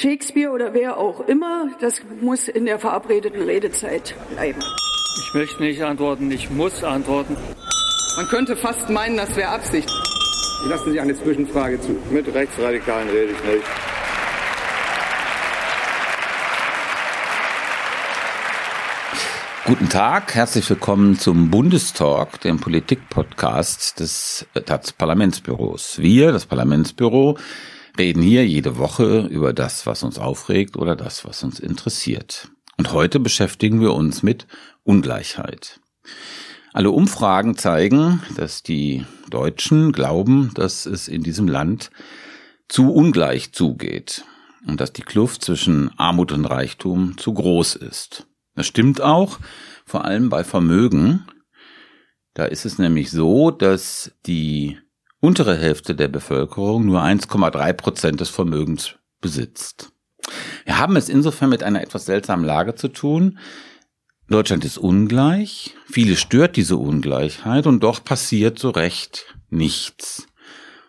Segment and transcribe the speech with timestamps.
[0.00, 4.60] Shakespeare oder wer auch immer, das muss in der verabredeten Redezeit bleiben.
[5.18, 7.36] Ich möchte nicht antworten, ich muss antworten.
[8.16, 9.90] Man könnte fast meinen, das wäre Absicht.
[10.68, 11.96] Lassen Sie eine Zwischenfrage zu.
[12.12, 13.64] Mit Rechtsradikalen rede ich nicht.
[19.66, 25.98] Guten Tag, herzlich willkommen zum Bundestalk, dem Politik-Podcast des taz Parlamentsbüros.
[25.98, 27.36] Wir, das Parlamentsbüro,
[27.98, 32.48] reden hier jede Woche über das, was uns aufregt oder das, was uns interessiert.
[32.76, 34.46] Und heute beschäftigen wir uns mit
[34.84, 35.80] Ungleichheit.
[36.72, 41.90] Alle Umfragen zeigen, dass die Deutschen glauben, dass es in diesem Land
[42.68, 44.24] zu ungleich zugeht
[44.66, 48.26] und dass die Kluft zwischen Armut und Reichtum zu groß ist.
[48.54, 49.38] Das stimmt auch,
[49.84, 51.26] vor allem bei Vermögen.
[52.34, 54.78] Da ist es nämlich so, dass die
[55.20, 59.92] untere Hälfte der Bevölkerung nur 1,3 Prozent des Vermögens besitzt.
[60.64, 63.38] Wir haben es insofern mit einer etwas seltsamen Lage zu tun.
[64.28, 70.26] Deutschland ist ungleich, viele stört diese Ungleichheit und doch passiert so recht nichts.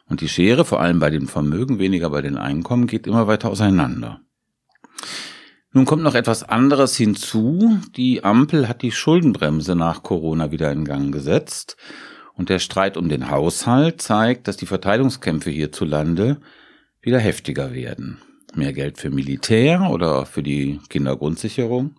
[0.07, 3.49] Und die Schere, vor allem bei den Vermögen, weniger bei den Einkommen, geht immer weiter
[3.49, 4.19] auseinander.
[5.71, 7.79] Nun kommt noch etwas anderes hinzu.
[7.95, 11.77] Die Ampel hat die Schuldenbremse nach Corona wieder in Gang gesetzt.
[12.39, 16.37] Und der Streit um den Haushalt zeigt, dass die Verteilungskämpfe hierzulande
[17.01, 18.21] wieder heftiger werden.
[18.55, 21.97] Mehr Geld für Militär oder für die Kindergrundsicherung.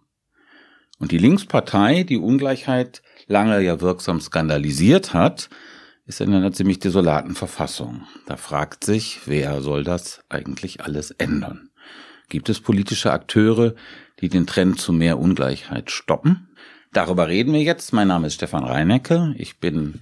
[0.99, 5.51] Und die Linkspartei, die Ungleichheit lange ja wirksam skandalisiert hat,
[6.07, 8.07] ist in einer ziemlich desolaten Verfassung.
[8.25, 11.69] Da fragt sich, wer soll das eigentlich alles ändern?
[12.31, 13.75] Gibt es politische Akteure,
[14.21, 16.49] die den Trend zu mehr Ungleichheit stoppen?
[16.95, 17.93] Darüber reden wir jetzt.
[17.93, 19.35] Mein Name ist Stefan Reinecke.
[19.37, 20.01] Ich bin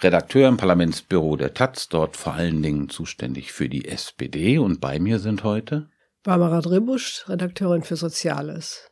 [0.00, 4.58] Redakteur im Parlamentsbüro der Taz, dort vor allen Dingen zuständig für die SPD.
[4.58, 5.88] Und bei mir sind heute
[6.22, 8.90] Barbara Dribusch, Redakteurin für Soziales.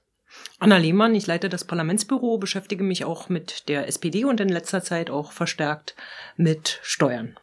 [0.58, 4.82] Anna Lehmann, ich leite das Parlamentsbüro, beschäftige mich auch mit der SPD und in letzter
[4.82, 5.94] Zeit auch verstärkt
[6.36, 7.38] mit Steuern.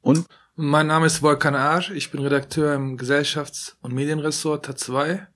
[0.00, 0.26] Und
[0.56, 5.26] mein Name ist Volkan Aar, ich bin Redakteur im Gesellschafts- und Medienressort T2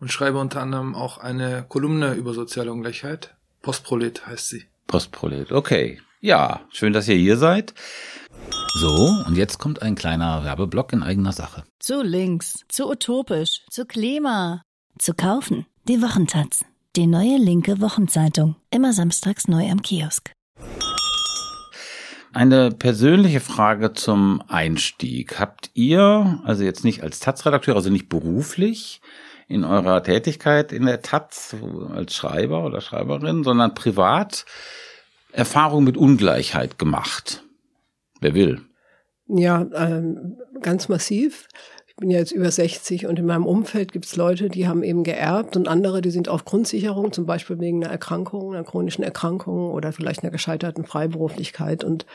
[0.00, 3.34] und schreibe unter anderem auch eine Kolumne über soziale Ungleichheit.
[3.62, 4.66] Postprolet heißt sie.
[4.86, 6.00] Postprolet, okay.
[6.26, 7.72] Ja, schön, dass ihr hier seid.
[8.80, 11.62] So, und jetzt kommt ein kleiner Werbeblock in eigener Sache.
[11.78, 14.60] Zu links, zu utopisch, zu Klima.
[14.98, 16.64] Zu kaufen, die Wochentaz.
[16.96, 18.56] Die neue linke Wochenzeitung.
[18.72, 20.32] Immer samstags neu am Kiosk.
[22.32, 25.38] Eine persönliche Frage zum Einstieg.
[25.38, 29.00] Habt ihr, also jetzt nicht als Taz-Redakteur, also nicht beruflich,
[29.46, 31.54] in eurer Tätigkeit in der Taz
[31.94, 34.44] als Schreiber oder Schreiberin, sondern privat
[35.36, 37.44] Erfahrung mit Ungleichheit gemacht?
[38.20, 38.62] Wer will?
[39.28, 41.48] Ja, ähm, ganz massiv.
[41.86, 44.82] Ich bin ja jetzt über 60 und in meinem Umfeld gibt es Leute, die haben
[44.82, 49.02] eben geerbt und andere, die sind auf Grundsicherung, zum Beispiel wegen einer Erkrankung, einer chronischen
[49.02, 51.84] Erkrankung oder vielleicht einer gescheiterten Freiberuflichkeit.
[51.84, 52.06] Und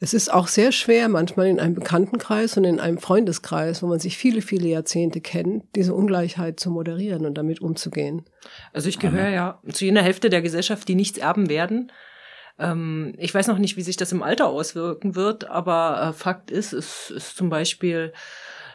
[0.00, 3.98] es ist auch sehr schwer, manchmal in einem Bekanntenkreis und in einem Freundeskreis, wo man
[3.98, 8.24] sich viele, viele Jahrzehnte kennt, diese Ungleichheit zu moderieren und damit umzugehen.
[8.72, 11.90] Also ich gehöre ja zu jener Hälfte der Gesellschaft, die nichts erben werden.
[12.58, 16.50] Ähm, ich weiß noch nicht, wie sich das im Alter auswirken wird, aber äh, Fakt
[16.50, 18.12] ist, es ist zum Beispiel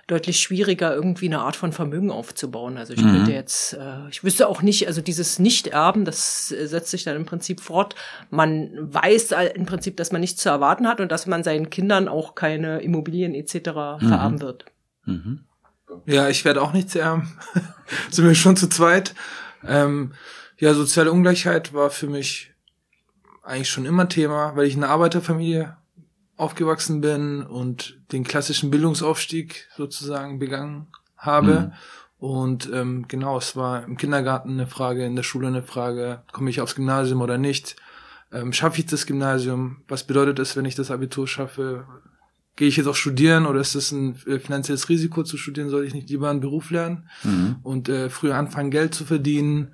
[0.07, 2.77] deutlich schwieriger, irgendwie eine Art von Vermögen aufzubauen.
[2.77, 3.11] Also ich mhm.
[3.11, 7.25] könnte jetzt, äh, ich wüsste auch nicht, also dieses Nicht-Erben, das setzt sich dann im
[7.25, 7.95] Prinzip fort.
[8.29, 12.07] Man weiß im Prinzip, dass man nichts zu erwarten hat und dass man seinen Kindern
[12.07, 13.55] auch keine Immobilien etc.
[13.55, 14.07] Mhm.
[14.07, 14.65] vererben wird.
[15.05, 15.45] Mhm.
[16.05, 17.37] Ja, ich werde auch nichts erben.
[18.11, 19.13] Sind wir schon zu zweit.
[19.65, 20.13] Ähm,
[20.57, 22.52] ja, soziale Ungleichheit war für mich
[23.43, 25.75] eigentlich schon immer Thema, weil ich eine Arbeiterfamilie
[26.35, 30.87] aufgewachsen bin und den klassischen Bildungsaufstieg sozusagen begangen
[31.17, 31.51] habe.
[31.59, 31.71] Mhm.
[32.17, 36.49] Und ähm, genau, es war im Kindergarten eine Frage, in der Schule eine Frage, komme
[36.49, 37.75] ich aufs Gymnasium oder nicht?
[38.31, 39.83] Ähm, schaffe ich das Gymnasium?
[39.87, 41.85] Was bedeutet es, wenn ich das Abitur schaffe?
[42.55, 45.69] Gehe ich jetzt auch studieren oder ist es ein äh, finanzielles Risiko zu studieren?
[45.69, 47.57] Soll ich nicht lieber einen Beruf lernen mhm.
[47.61, 49.73] und äh, früher anfangen, Geld zu verdienen?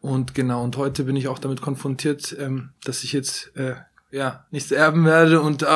[0.00, 3.74] Und genau, und heute bin ich auch damit konfrontiert, ähm, dass ich jetzt äh,
[4.10, 5.66] ja, nichts erben werde und äh,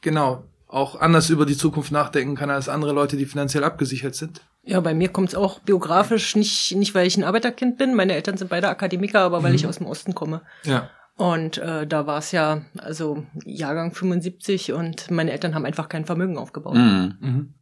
[0.00, 4.42] genau auch anders über die Zukunft nachdenken kann als andere Leute, die finanziell abgesichert sind.
[4.62, 7.94] Ja, bei mir kommt es auch biografisch nicht, nicht, weil ich ein Arbeiterkind bin.
[7.94, 9.56] Meine Eltern sind beide Akademiker, aber weil mhm.
[9.56, 10.42] ich aus dem Osten komme.
[10.64, 10.90] Ja.
[11.16, 16.04] Und äh, da war es ja, also Jahrgang 75 und meine Eltern haben einfach kein
[16.04, 16.74] Vermögen aufgebaut.
[16.74, 17.14] Mhm.
[17.20, 17.54] Mhm.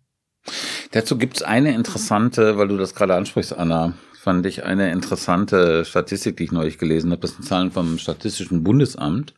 [0.92, 6.38] Dazu gibt's eine interessante, weil du das gerade ansprichst, Anna, fand ich eine interessante Statistik,
[6.38, 7.20] die ich neulich gelesen habe.
[7.20, 9.34] Das sind Zahlen vom Statistischen Bundesamt.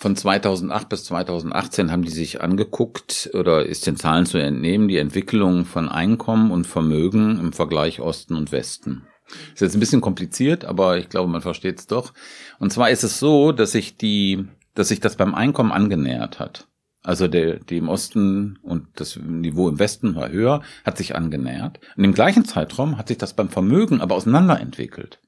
[0.00, 4.96] von 2008 bis 2018 haben die sich angeguckt oder ist den Zahlen zu entnehmen, die
[4.96, 9.06] Entwicklung von Einkommen und Vermögen im Vergleich Osten und Westen.
[9.54, 12.12] Ist jetzt ein bisschen kompliziert, aber ich glaube, man versteht es doch.
[12.58, 16.66] Und zwar ist es so, dass sich die, dass sich das beim Einkommen angenähert hat.
[17.02, 21.80] Also der, die im Osten und das Niveau im Westen war höher, hat sich angenähert.
[21.96, 25.18] Und im gleichen Zeitraum hat sich das beim Vermögen aber auseinanderentwickelt.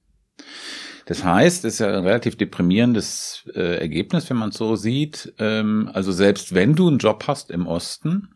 [1.06, 5.34] Das heißt, es ist ja ein relativ deprimierendes äh, Ergebnis, wenn man es so sieht.
[5.38, 8.28] Ähm, also selbst wenn du einen Job hast im Osten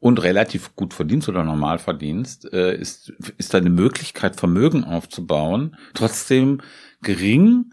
[0.00, 6.60] und relativ gut verdienst oder normal verdienst, äh, ist, ist deine Möglichkeit, Vermögen aufzubauen, trotzdem
[7.02, 7.72] gering,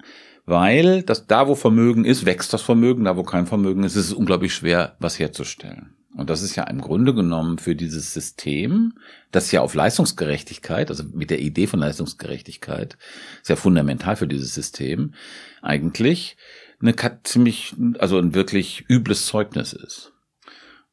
[0.51, 4.07] weil das da, wo Vermögen ist, wächst das Vermögen, da, wo kein Vermögen ist, ist
[4.07, 5.95] es unglaublich schwer, was herzustellen.
[6.13, 8.93] Und das ist ja im Grunde genommen für dieses System,
[9.31, 12.97] das ja auf Leistungsgerechtigkeit, also mit der Idee von Leistungsgerechtigkeit,
[13.41, 15.13] sehr fundamental für dieses System,
[15.61, 16.35] eigentlich
[16.81, 20.10] eine ziemlich, also ein wirklich übles Zeugnis ist.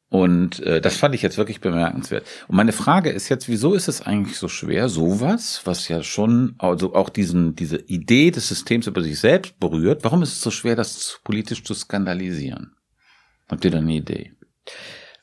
[0.09, 2.25] Und äh, das fand ich jetzt wirklich bemerkenswert.
[2.47, 6.55] Und meine Frage ist jetzt, wieso ist es eigentlich so schwer, sowas, was ja schon,
[6.57, 10.49] also auch diesen, diese Idee des Systems über sich selbst berührt, warum ist es so
[10.49, 12.75] schwer, das politisch zu skandalisieren?
[13.47, 14.33] Habt ihr da eine Idee?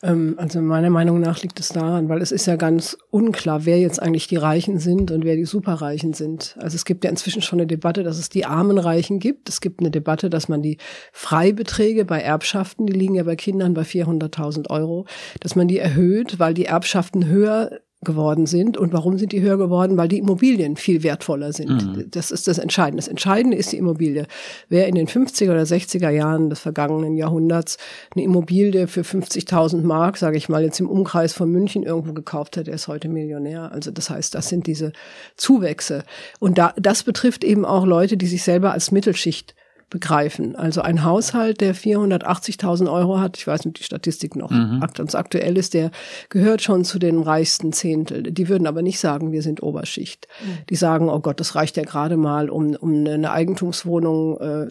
[0.02, 3.78] Ähm, also meiner Meinung nach liegt es daran, weil es ist ja ganz unklar, wer
[3.78, 6.56] jetzt eigentlich die Reichen sind und wer die Superreichen sind.
[6.60, 9.48] Also es gibt ja inzwischen schon eine Debatte, dass es die armen Reichen gibt.
[9.48, 10.78] Es gibt eine Debatte, dass man die
[11.12, 15.06] Freibeträge bei Erbschaften, die liegen ja bei Kindern bei 400.000 Euro,
[15.40, 18.76] dass man die erhöht, weil die Erbschaften höher geworden sind.
[18.76, 19.96] Und warum sind die höher geworden?
[19.96, 21.70] Weil die Immobilien viel wertvoller sind.
[21.70, 22.10] Mhm.
[22.10, 22.98] Das ist das Entscheidende.
[22.98, 24.26] Das Entscheidende ist die Immobilie.
[24.69, 27.78] Wer in den 50er oder 60er Jahren des vergangenen Jahrhunderts
[28.14, 32.56] eine Immobilie für 50.000 Mark, sage ich mal, jetzt im Umkreis von München irgendwo gekauft
[32.56, 33.72] hat, der ist heute Millionär.
[33.72, 34.93] Also das heißt, das sind diese
[35.37, 36.04] Zuwächse.
[36.38, 39.56] Und da, das betrifft eben auch Leute, die sich selber als Mittelschicht
[39.88, 40.56] begreifen.
[40.56, 44.85] Also ein Haushalt, der 480.000 Euro hat, ich weiß nicht, die Statistik noch mhm.
[44.94, 45.91] ganz aktuell ist, der
[46.29, 48.25] gehört schon zu den reichsten Zehntel.
[48.25, 50.27] Die würden aber nicht sagen, wir sind Oberschicht.
[50.41, 50.67] Mhm.
[50.71, 54.69] Die sagen, oh Gott, das reicht ja gerade mal, um, um eine Eigentumswohnung äh,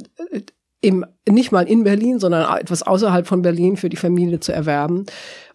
[0.82, 5.06] im, nicht mal in Berlin, sondern etwas außerhalb von Berlin für die Familie zu erwerben.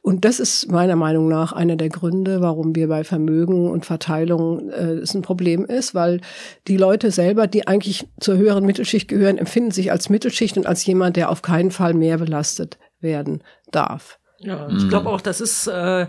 [0.02, 4.70] Und das ist meiner Meinung nach einer der Gründe, warum wir bei Vermögen und Verteilung
[4.70, 6.20] äh, es ein Problem ist, weil
[6.68, 10.84] die Leute selber, die eigentlich zur höheren Mittelschicht gehören, empfinden sich als Mittelschicht und als
[10.86, 13.42] jemand, der auf keinen Fall mehr belastet werden
[13.72, 14.18] darf.
[14.38, 16.06] Ja, ich glaube auch, das ist äh,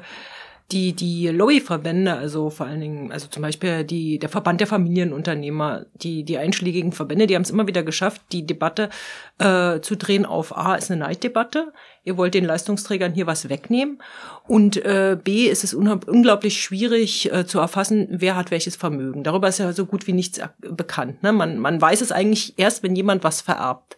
[0.71, 5.85] die, die Lobbyverbände, also vor allen Dingen, also zum Beispiel die, der Verband der Familienunternehmer,
[5.95, 8.89] die, die einschlägigen Verbände, die haben es immer wieder geschafft, die Debatte
[9.38, 11.73] äh, zu drehen auf A ist eine Neiddebatte.
[12.03, 14.01] Ihr wollt den Leistungsträgern hier was wegnehmen.
[14.47, 19.23] Und äh, B ist es unglaublich schwierig äh, zu erfassen, wer hat welches Vermögen.
[19.23, 21.21] Darüber ist ja so gut wie nichts bekannt.
[21.21, 21.31] Ne?
[21.31, 23.97] Man, man weiß es eigentlich erst, wenn jemand was vererbt.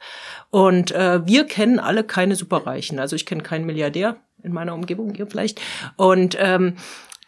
[0.50, 3.00] Und äh, wir kennen alle keine Superreichen.
[3.00, 5.62] Also ich kenne keinen Milliardär, in meiner Umgebung hier vielleicht.
[5.96, 6.76] Und ähm,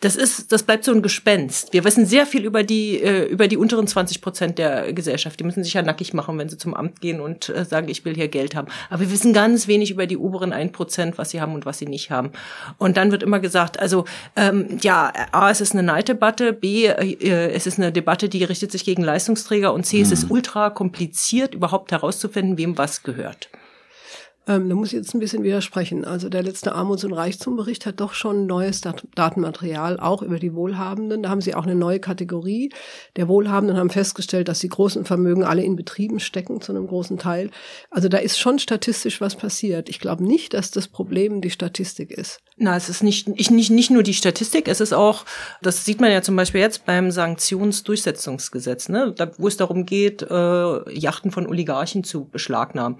[0.01, 1.73] das ist, das bleibt so ein Gespenst.
[1.73, 5.39] Wir wissen sehr viel über die, äh, über die unteren 20 Prozent der Gesellschaft.
[5.39, 8.03] Die müssen sich ja nackig machen, wenn sie zum Amt gehen und äh, sagen, ich
[8.05, 8.67] will hier Geld haben.
[8.89, 11.79] Aber wir wissen ganz wenig über die oberen 1 Prozent, was sie haben und was
[11.79, 12.31] sie nicht haben.
[12.77, 17.51] Und dann wird immer gesagt, also ähm, ja, A, es ist eine Neiddebatte, B, äh,
[17.51, 20.03] es ist eine Debatte, die richtet sich gegen Leistungsträger und C, mhm.
[20.03, 20.31] es ist mhm.
[20.31, 23.49] ultra kompliziert, überhaupt herauszufinden, wem was gehört.
[24.47, 26.05] Ähm, da muss ich jetzt ein bisschen widersprechen.
[26.05, 30.53] Also der letzte Armuts- und Reichtumbericht hat doch schon neues Dat Datenmaterial, auch über die
[30.53, 31.23] Wohlhabenden.
[31.23, 32.71] Da haben sie auch eine neue Kategorie.
[33.15, 37.17] Der Wohlhabenden haben festgestellt, dass die großen Vermögen alle in Betrieben stecken, zu einem großen
[37.17, 37.49] Teil.
[37.89, 39.89] Also da ist schon statistisch was passiert.
[39.89, 42.39] Ich glaube nicht, dass das Problem die Statistik ist.
[42.57, 45.25] Na, es ist nicht, ich, nicht, nicht nur die Statistik, es ist auch,
[45.61, 50.21] das sieht man ja zum Beispiel jetzt beim Sanktionsdurchsetzungsgesetz, ne, da, wo es darum geht,
[50.21, 52.97] äh, Yachten von Oligarchen zu beschlagnahmen.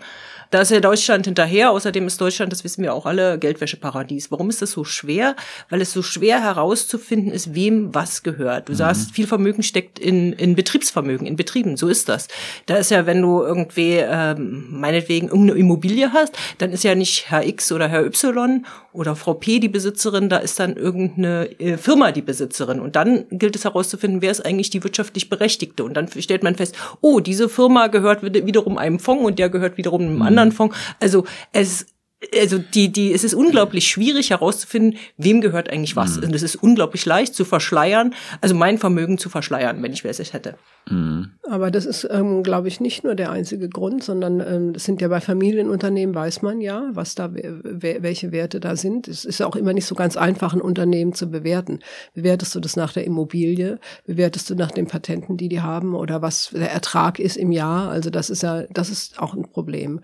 [0.52, 1.72] Da ist ja Deutschland hinterher.
[1.72, 4.32] Außerdem ist Deutschland, das wissen wir auch alle, Geldwäscheparadies.
[4.32, 5.36] Warum ist das so schwer?
[5.70, 8.70] Weil es so schwer herauszufinden ist, wem was gehört.
[8.70, 8.78] Du mhm.
[8.78, 11.76] sagst, viel Vermögen steckt in, in Betriebsvermögen, in Betrieben.
[11.76, 12.30] So ist das.
[12.68, 17.30] Da ist ja, wenn du irgendwie ähm, meinetwegen irgendeine Immobilie hast, dann ist ja nicht
[17.30, 18.66] Herr X oder Herr Y
[18.96, 22.80] oder Frau P die Besitzerin, da ist dann irgendeine äh, Firma die Besitzerin.
[22.80, 25.84] Und dann gilt es herauszufinden, wer ist eigentlich die wirtschaftlich Berechtigte.
[25.84, 29.78] Und dann stellt man fest, oh, diese Firma gehört wiederum einem Fonds und der gehört
[29.78, 30.22] wiederum einem mhm.
[30.22, 30.76] anderen Fonds.
[31.02, 31.88] Also es
[32.34, 36.18] also die, die, es ist unglaublich schwierig herauszufinden, wem gehört eigentlich was.
[36.18, 36.24] Mhm.
[36.26, 40.34] Und es ist unglaublich leicht zu verschleiern, also mein Vermögen zu verschleiern, wenn ich es
[40.34, 40.56] hätte.
[40.90, 41.32] Mhm.
[41.50, 45.02] Aber das ist, ähm, glaube ich, nicht nur der einzige Grund, sondern ähm, das sind
[45.02, 49.08] ja bei Familienunternehmen, weiß man ja, was da, welche Werte da sind.
[49.08, 51.80] Es ist auch immer nicht so ganz einfach, ein Unternehmen zu bewerten.
[52.14, 53.80] Bewertest du das nach der Immobilie?
[54.06, 57.90] Bewertest du nach den Patenten, die die haben oder was der Ertrag ist im Jahr?
[57.90, 60.02] Also das ist ja, das ist auch ein Problem.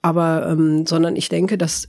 [0.00, 1.88] Aber, ähm, sondern ich denke, dass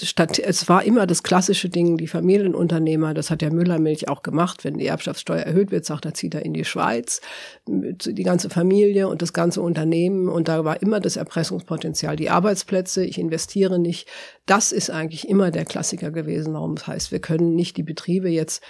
[0.00, 4.64] statt, es war immer das klassische Ding, die Familienunternehmer, das hat der Müllermilch auch gemacht,
[4.64, 7.20] wenn die Erbschaftssteuer erhöht wird, sagt er, zieht er in die Schweiz,
[7.66, 13.04] die ganze Familie und das ganze Unternehmen und da war immer das Erpressungspotenzial, die Arbeitsplätze,
[13.04, 14.08] ich investiere nicht.
[14.46, 18.28] Das ist eigentlich immer der Klassiker gewesen, warum es heißt, wir können nicht die Betriebe
[18.28, 18.62] jetzt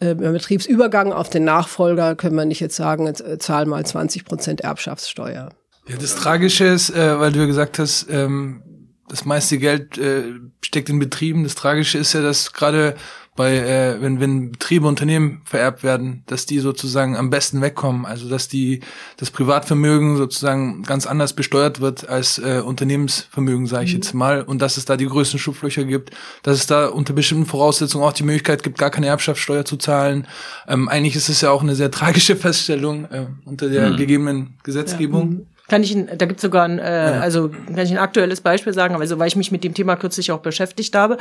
[0.00, 3.84] äh, beim Betriebsübergang auf den Nachfolger können wir nicht jetzt sagen, jetzt äh, zahl mal
[3.84, 5.50] 20 Prozent Erbschaftssteuer.
[5.88, 8.62] Ja, das Tragische ist, äh, weil du ja gesagt hast, ähm,
[9.08, 10.24] das meiste Geld äh,
[10.62, 11.42] steckt in Betrieben.
[11.42, 12.94] Das Tragische ist ja, dass gerade
[13.34, 18.04] bei, äh, wenn, wenn Betriebe, Unternehmen vererbt werden, dass die sozusagen am besten wegkommen.
[18.04, 18.80] Also dass die
[19.16, 23.96] das Privatvermögen sozusagen ganz anders besteuert wird als äh, Unternehmensvermögen, sage ich mhm.
[23.96, 26.10] jetzt mal, und dass es da die größten Schlupflöcher gibt,
[26.42, 30.26] dass es da unter bestimmten Voraussetzungen auch die Möglichkeit gibt, gar keine Erbschaftssteuer zu zahlen.
[30.68, 33.96] Ähm, eigentlich ist es ja auch eine sehr tragische Feststellung äh, unter der mhm.
[33.96, 35.32] gegebenen Gesetzgebung.
[35.32, 35.51] Ja.
[35.72, 39.18] Kann ich, da gibt's sogar ein, äh, also kann ich ein aktuelles Beispiel sagen, also
[39.18, 41.16] weil ich mich mit dem Thema kürzlich auch beschäftigt habe.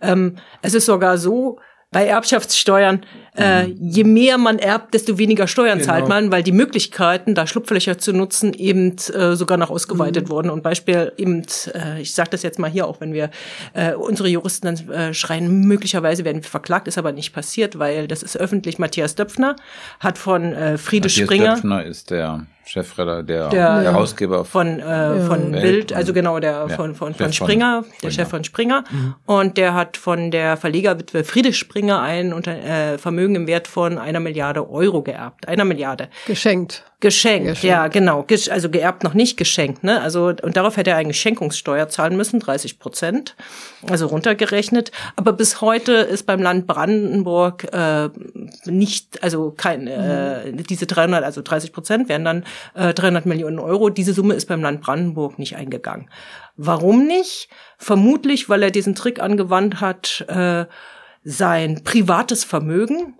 [0.00, 1.58] Ähm, es ist sogar so,
[1.90, 3.04] bei Erbschaftssteuern,
[3.36, 3.76] äh, mhm.
[3.80, 5.90] je mehr man erbt, desto weniger Steuern genau.
[5.90, 10.30] zahlt man, weil die Möglichkeiten, da Schlupflöcher zu nutzen, eben äh, sogar noch ausgeweitet mhm.
[10.30, 10.50] wurden.
[10.50, 11.44] Und Beispiel eben,
[11.74, 13.30] äh, ich sage das jetzt mal hier auch, wenn wir
[13.74, 18.06] äh, unsere Juristen dann äh, schreien, möglicherweise werden wir verklagt, ist aber nicht passiert, weil
[18.06, 18.78] das ist öffentlich.
[18.78, 19.56] Matthias Döpfner
[19.98, 21.54] hat von äh, Friede Matthias Springer.
[21.54, 26.66] Döpfner ist der Chefredakteur, der, der Herausgeber von, äh, von Welt, Bild, also genau der
[26.68, 28.82] ja, von, von, von Springer, von, der Chef von Springer.
[28.90, 29.14] Mhm.
[29.24, 33.98] Und der hat von der Verlegerwitwe Friede Springer ein unter, äh, Vermögen im Wert von
[33.98, 35.46] einer Milliarde Euro geerbt.
[35.46, 36.08] Einer Milliarde.
[36.26, 36.84] Geschenkt.
[37.00, 37.62] Geschenkt, Geschenkt.
[37.62, 38.24] ja, genau.
[38.50, 40.00] Also geerbt noch nicht geschenkt, ne?
[40.00, 43.36] Also, und darauf hätte er eigentlich Schenkungssteuer zahlen müssen, 30 Prozent.
[43.86, 44.92] Also runtergerechnet.
[45.14, 48.08] Aber bis heute ist beim Land Brandenburg äh,
[48.64, 53.90] nicht, also kein, äh, diese 300, also 30 Prozent wären dann äh, 300 Millionen Euro.
[53.90, 56.08] Diese Summe ist beim Land Brandenburg nicht eingegangen.
[56.56, 57.50] Warum nicht?
[57.76, 60.64] Vermutlich, weil er diesen Trick angewandt hat, äh,
[61.24, 63.18] sein privates Vermögen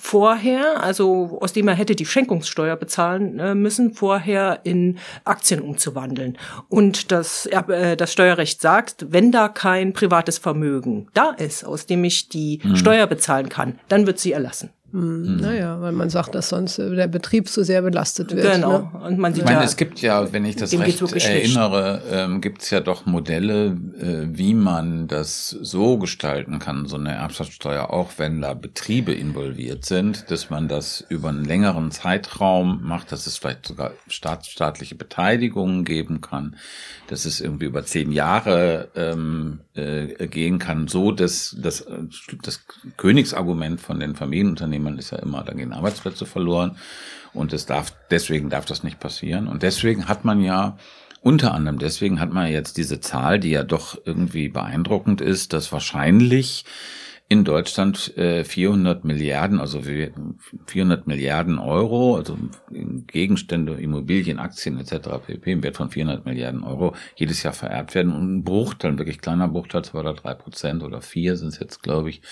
[0.00, 6.38] vorher, also aus dem er hätte die Schenkungssteuer bezahlen äh, müssen, vorher in Aktien umzuwandeln.
[6.68, 12.04] Und das, äh, das Steuerrecht sagt, wenn da kein privates Vermögen da ist, aus dem
[12.04, 12.76] ich die mhm.
[12.76, 14.70] Steuer bezahlen kann, dann wird sie erlassen.
[14.90, 18.54] Hm, naja, weil man sagt, dass sonst äh, der Betrieb zu sehr belastet wird.
[18.54, 18.78] Genau.
[18.78, 18.90] Ne?
[19.06, 22.40] Und man sieht ich meine, ja, es gibt ja, wenn ich das recht erinnere, ähm,
[22.40, 27.90] gibt es ja doch Modelle, äh, wie man das so gestalten kann, so eine Erbschaftssteuer,
[27.90, 33.26] auch wenn da Betriebe involviert sind, dass man das über einen längeren Zeitraum macht, dass
[33.26, 36.56] es vielleicht sogar staat, staatliche Beteiligungen geben kann,
[37.08, 41.86] dass es irgendwie über zehn Jahre ähm, äh, gehen kann, so dass das,
[42.42, 42.64] das
[42.96, 46.76] Königsargument von den Familienunternehmern ist ja immer, da gehen Arbeitsplätze verloren
[47.32, 49.48] und es darf, deswegen darf das nicht passieren.
[49.48, 50.76] Und deswegen hat man ja
[51.20, 55.72] unter anderem deswegen hat man jetzt diese Zahl, die ja doch irgendwie beeindruckend ist, dass
[55.72, 56.64] wahrscheinlich
[57.30, 59.82] in Deutschland äh, 400 Milliarden, also
[60.66, 62.38] 400 Milliarden Euro, also
[62.70, 65.08] Gegenstände, Immobilien, Aktien etc.
[65.26, 65.52] pp.
[65.52, 69.20] im Wert von 400 Milliarden Euro jedes Jahr vererbt werden und ein Bruchteil, ein wirklich
[69.20, 72.22] kleiner Bruchteil, zwei oder drei Prozent oder vier sind es jetzt, glaube ich,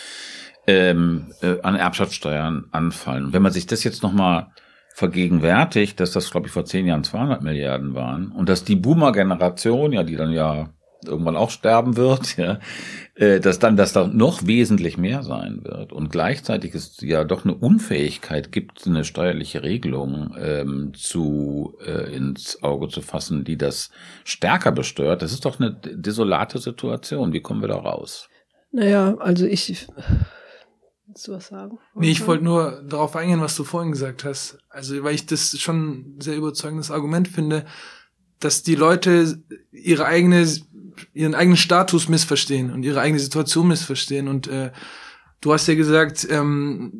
[0.66, 3.34] ähm, äh, an Erbschaftssteuern anfallen.
[3.34, 4.48] Wenn man sich das jetzt nochmal
[4.94, 9.92] vergegenwärtigt, dass das, glaube ich, vor zehn Jahren 200 Milliarden waren und dass die Boomer-Generation,
[9.92, 10.70] ja, die dann ja
[11.04, 12.58] irgendwann auch sterben wird, ja,
[13.14, 17.44] äh, dass dann das da noch wesentlich mehr sein wird und gleichzeitig es ja doch
[17.44, 23.90] eine Unfähigkeit gibt, eine steuerliche Regelung ähm, zu äh, ins Auge zu fassen, die das
[24.24, 25.22] stärker besteuert.
[25.22, 27.32] Das ist doch eine desolate Situation.
[27.32, 28.28] Wie kommen wir da raus?
[28.72, 29.86] Naja, also ich
[31.06, 31.78] Willst du was sagen?
[31.94, 34.58] Nee, ich wollte nur darauf eingehen, was du vorhin gesagt hast.
[34.68, 37.64] Also, weil ich das schon ein sehr überzeugendes Argument finde,
[38.40, 40.46] dass die Leute ihre eigene
[41.14, 44.28] ihren eigenen Status missverstehen und ihre eigene Situation missverstehen.
[44.28, 44.72] Und äh,
[45.40, 46.92] du hast ja gesagt, ähm,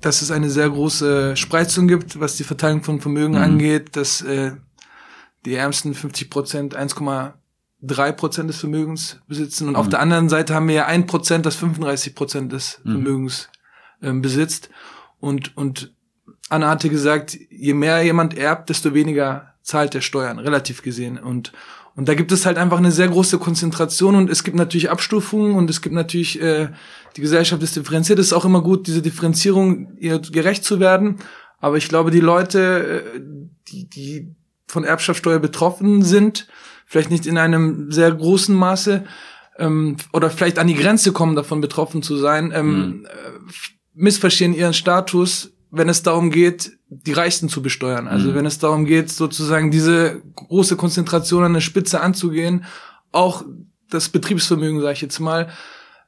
[0.00, 3.42] dass es eine sehr große Spreizung gibt, was die Verteilung von Vermögen mhm.
[3.42, 4.52] angeht, dass äh,
[5.44, 9.68] die ärmsten 50 Prozent 1,3 Prozent des Vermögens besitzen.
[9.68, 9.78] Und mhm.
[9.78, 12.92] auf der anderen Seite haben wir ja ein Prozent, das 35 Prozent des mhm.
[12.92, 13.48] Vermögens
[14.02, 14.70] ähm, besitzt.
[15.18, 15.94] Und, und
[16.48, 21.18] Anna hatte gesagt, je mehr jemand erbt, desto weniger zahlt der Steuern, relativ gesehen.
[21.18, 21.52] Und,
[21.96, 25.54] und da gibt es halt einfach eine sehr große Konzentration und es gibt natürlich Abstufungen
[25.54, 26.68] und es gibt natürlich, äh,
[27.16, 28.18] die Gesellschaft ist differenziert.
[28.18, 31.16] Es ist auch immer gut, diese Differenzierung ihr gerecht zu werden.
[31.58, 33.20] Aber ich glaube, die Leute, äh,
[33.68, 34.34] die, die
[34.68, 36.48] von Erbschaftssteuer betroffen sind,
[36.84, 39.04] vielleicht nicht in einem sehr großen Maße,
[39.58, 43.06] ähm, oder vielleicht an die Grenze kommen, davon betroffen zu sein, ähm, mhm.
[43.94, 48.06] missverstehen ihren Status, wenn es darum geht, die Reichsten zu besteuern.
[48.08, 48.34] Also mhm.
[48.36, 52.64] wenn es darum geht, sozusagen diese große Konzentration an der Spitze anzugehen,
[53.12, 53.44] auch
[53.90, 55.48] das Betriebsvermögen, sage ich jetzt mal,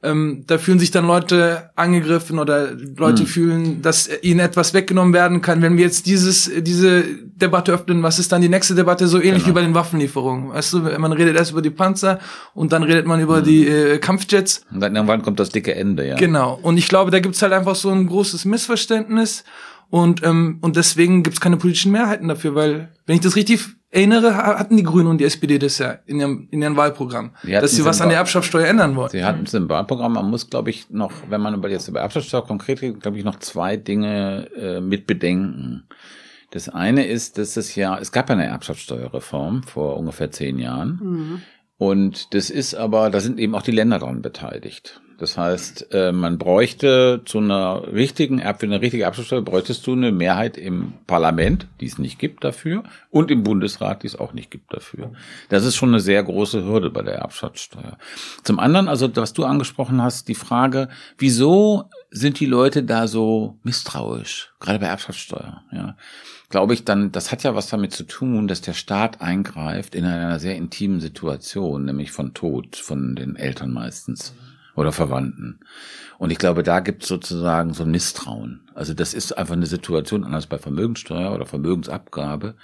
[0.01, 3.27] ähm, da fühlen sich dann Leute angegriffen oder Leute mhm.
[3.27, 5.61] fühlen, dass ihnen etwas weggenommen werden kann.
[5.61, 9.07] Wenn wir jetzt dieses, diese Debatte öffnen, was ist dann die nächste Debatte?
[9.07, 9.47] So ähnlich genau.
[9.47, 10.53] wie bei den Waffenlieferungen.
[10.53, 12.19] Weißt du, man redet erst über die Panzer
[12.53, 13.43] und dann redet man über mhm.
[13.43, 14.61] die äh, Kampfjets.
[14.71, 16.15] Und dann irgendwann kommt das dicke Ende, ja.
[16.15, 16.57] Genau.
[16.61, 19.43] Und ich glaube, da gibt's halt einfach so ein großes Missverständnis.
[19.89, 23.59] Und, ähm, und deswegen gibt's keine politischen Mehrheiten dafür, weil, wenn ich das richtig
[23.91, 27.71] erinnere, hatten die Grünen und die SPD das ja in ihrem, in ihrem Wahlprogramm, dass
[27.71, 29.09] sie was an der Erbschaftssteuer ändern wollen.
[29.09, 30.13] Sie hatten es im Wahlprogramm.
[30.13, 33.23] Man muss, glaube ich, noch, wenn man über jetzt über Erbschaftssteuer konkret redet, glaube ich,
[33.23, 35.87] noch zwei Dinge äh, mit bedenken.
[36.51, 40.99] Das eine ist, dass es ja, es gab ja eine Erbschaftssteuerreform vor ungefähr zehn Jahren.
[41.01, 41.41] Mhm.
[41.77, 45.01] Und das ist aber, da sind eben auch die Länder daran beteiligt.
[45.19, 50.11] Das heißt, äh, man bräuchte zu einer richtigen, für eine richtige Abschlusssteuer bräuchtest du eine
[50.11, 54.49] Mehrheit im Parlament, die es nicht gibt dafür, und im Bundesrat, die es auch nicht
[54.49, 55.11] gibt dafür.
[55.49, 57.97] Das ist schon eine sehr große Hürde bei der Erbschaftssteuer.
[58.43, 63.57] Zum anderen, also was du angesprochen hast, die Frage, wieso sind die Leute da so
[63.63, 65.95] misstrauisch, gerade bei Erbschaftssteuer, ja
[66.49, 70.03] glaube ich, dann, das hat ja was damit zu tun, dass der Staat eingreift in
[70.03, 74.33] einer sehr intimen Situation, nämlich von Tod von den Eltern meistens
[74.79, 75.59] oder Verwandten.
[76.17, 78.61] Und ich glaube, da gibt es sozusagen so ein Misstrauen.
[78.73, 82.55] Also das ist einfach eine Situation, anders bei Vermögenssteuer oder Vermögensabgabe,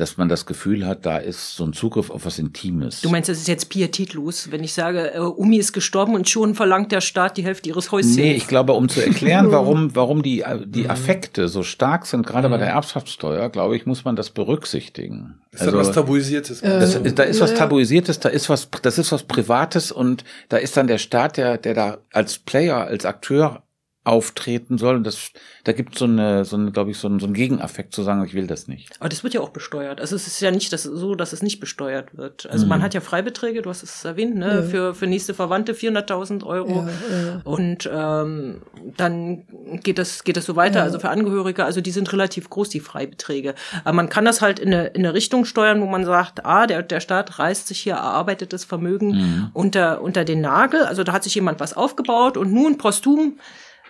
[0.00, 3.02] dass man das Gefühl hat, da ist so ein Zugriff auf was Intimes.
[3.02, 6.54] Du meinst, das ist jetzt pietätlos, wenn ich sage, äh, Umi ist gestorben und schon
[6.54, 8.16] verlangt der Staat die Hälfte ihres Häuschens?
[8.16, 10.90] Nee, ich glaube, um zu erklären, warum, warum die, die mhm.
[10.90, 12.76] Affekte so stark sind, gerade bei der mhm.
[12.76, 15.40] Erbschaftssteuer, glaube ich, muss man das berücksichtigen.
[15.52, 16.60] Ist also, da was Tabuisiertes?
[16.62, 20.76] Das, da ist was Tabuisiertes, da ist was, das ist was Privates und da ist
[20.76, 23.62] dann der Staat, der, der da als Player, als Akteur
[24.02, 24.96] auftreten soll.
[24.96, 25.30] Und das,
[25.64, 28.24] da gibt so eine, so eine, glaube ich, so einen, so einen Gegenaffekt zu sagen,
[28.24, 28.90] ich will das nicht.
[28.98, 30.00] Aber das wird ja auch besteuert.
[30.00, 32.48] Also es ist ja nicht das, so, dass es nicht besteuert wird.
[32.50, 32.70] Also mhm.
[32.70, 34.62] man hat ja Freibeträge, du hast es erwähnt, ne, ja.
[34.62, 36.70] für, für nächste Verwandte 400.000 Euro.
[36.70, 37.40] Ja, ja.
[37.44, 38.62] Und ähm,
[38.96, 39.44] dann
[39.82, 40.82] geht das, geht das so weiter.
[40.82, 43.54] Also für Angehörige, also die sind relativ groß, die Freibeträge.
[43.84, 46.66] Aber man kann das halt in eine, in eine Richtung steuern, wo man sagt, ah,
[46.66, 49.50] der, der Staat reißt sich hier erarbeitetes Vermögen mhm.
[49.52, 50.84] unter, unter den Nagel.
[50.84, 53.38] Also da hat sich jemand was aufgebaut und nun posthum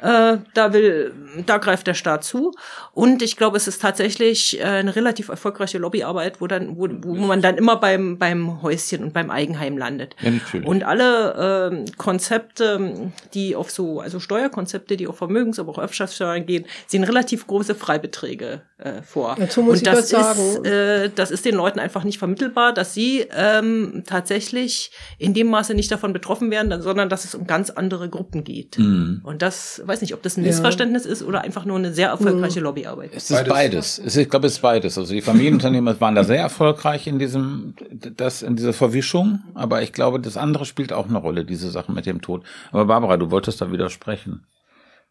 [0.02, 1.12] äh, da will,
[1.46, 2.52] da greift der Staat zu.
[2.92, 7.26] Und ich glaube, es ist tatsächlich äh, eine relativ erfolgreiche Lobbyarbeit, wo dann, wo, wo
[7.26, 10.16] man dann immer beim beim Häuschen und beim Eigenheim landet.
[10.20, 10.30] Ja.
[10.64, 16.46] Und alle äh, Konzepte, die auf so, also Steuerkonzepte, die auf Vermögens, aber auch Erbschaftssteuern
[16.46, 19.36] gehen, sehen relativ große Freibeträge äh, vor.
[19.38, 22.72] Dazu muss und das ich das ist, äh, das ist den Leuten einfach nicht vermittelbar,
[22.72, 27.46] dass sie ähm, tatsächlich in dem Maße nicht davon betroffen werden, sondern dass es um
[27.46, 28.78] ganz andere Gruppen geht.
[28.78, 29.20] Mhm.
[29.24, 31.10] Und das weiß nicht, ob das ein Missverständnis ja.
[31.10, 32.64] ist oder einfach nur eine sehr erfolgreiche mhm.
[32.64, 33.10] Lobbyarbeit.
[33.12, 33.98] Es ist beides.
[33.98, 34.16] beides.
[34.16, 34.96] Ich glaube, es ist beides.
[34.96, 37.74] Also die Familienunternehmer waren da sehr erfolgreich in diesem,
[38.16, 39.40] das, in dieser Verwischung.
[39.54, 42.44] Aber ich glaube, das andere spielt auch eine Rolle, diese Sache mit dem Tod.
[42.70, 44.46] Aber Barbara, du wolltest da widersprechen.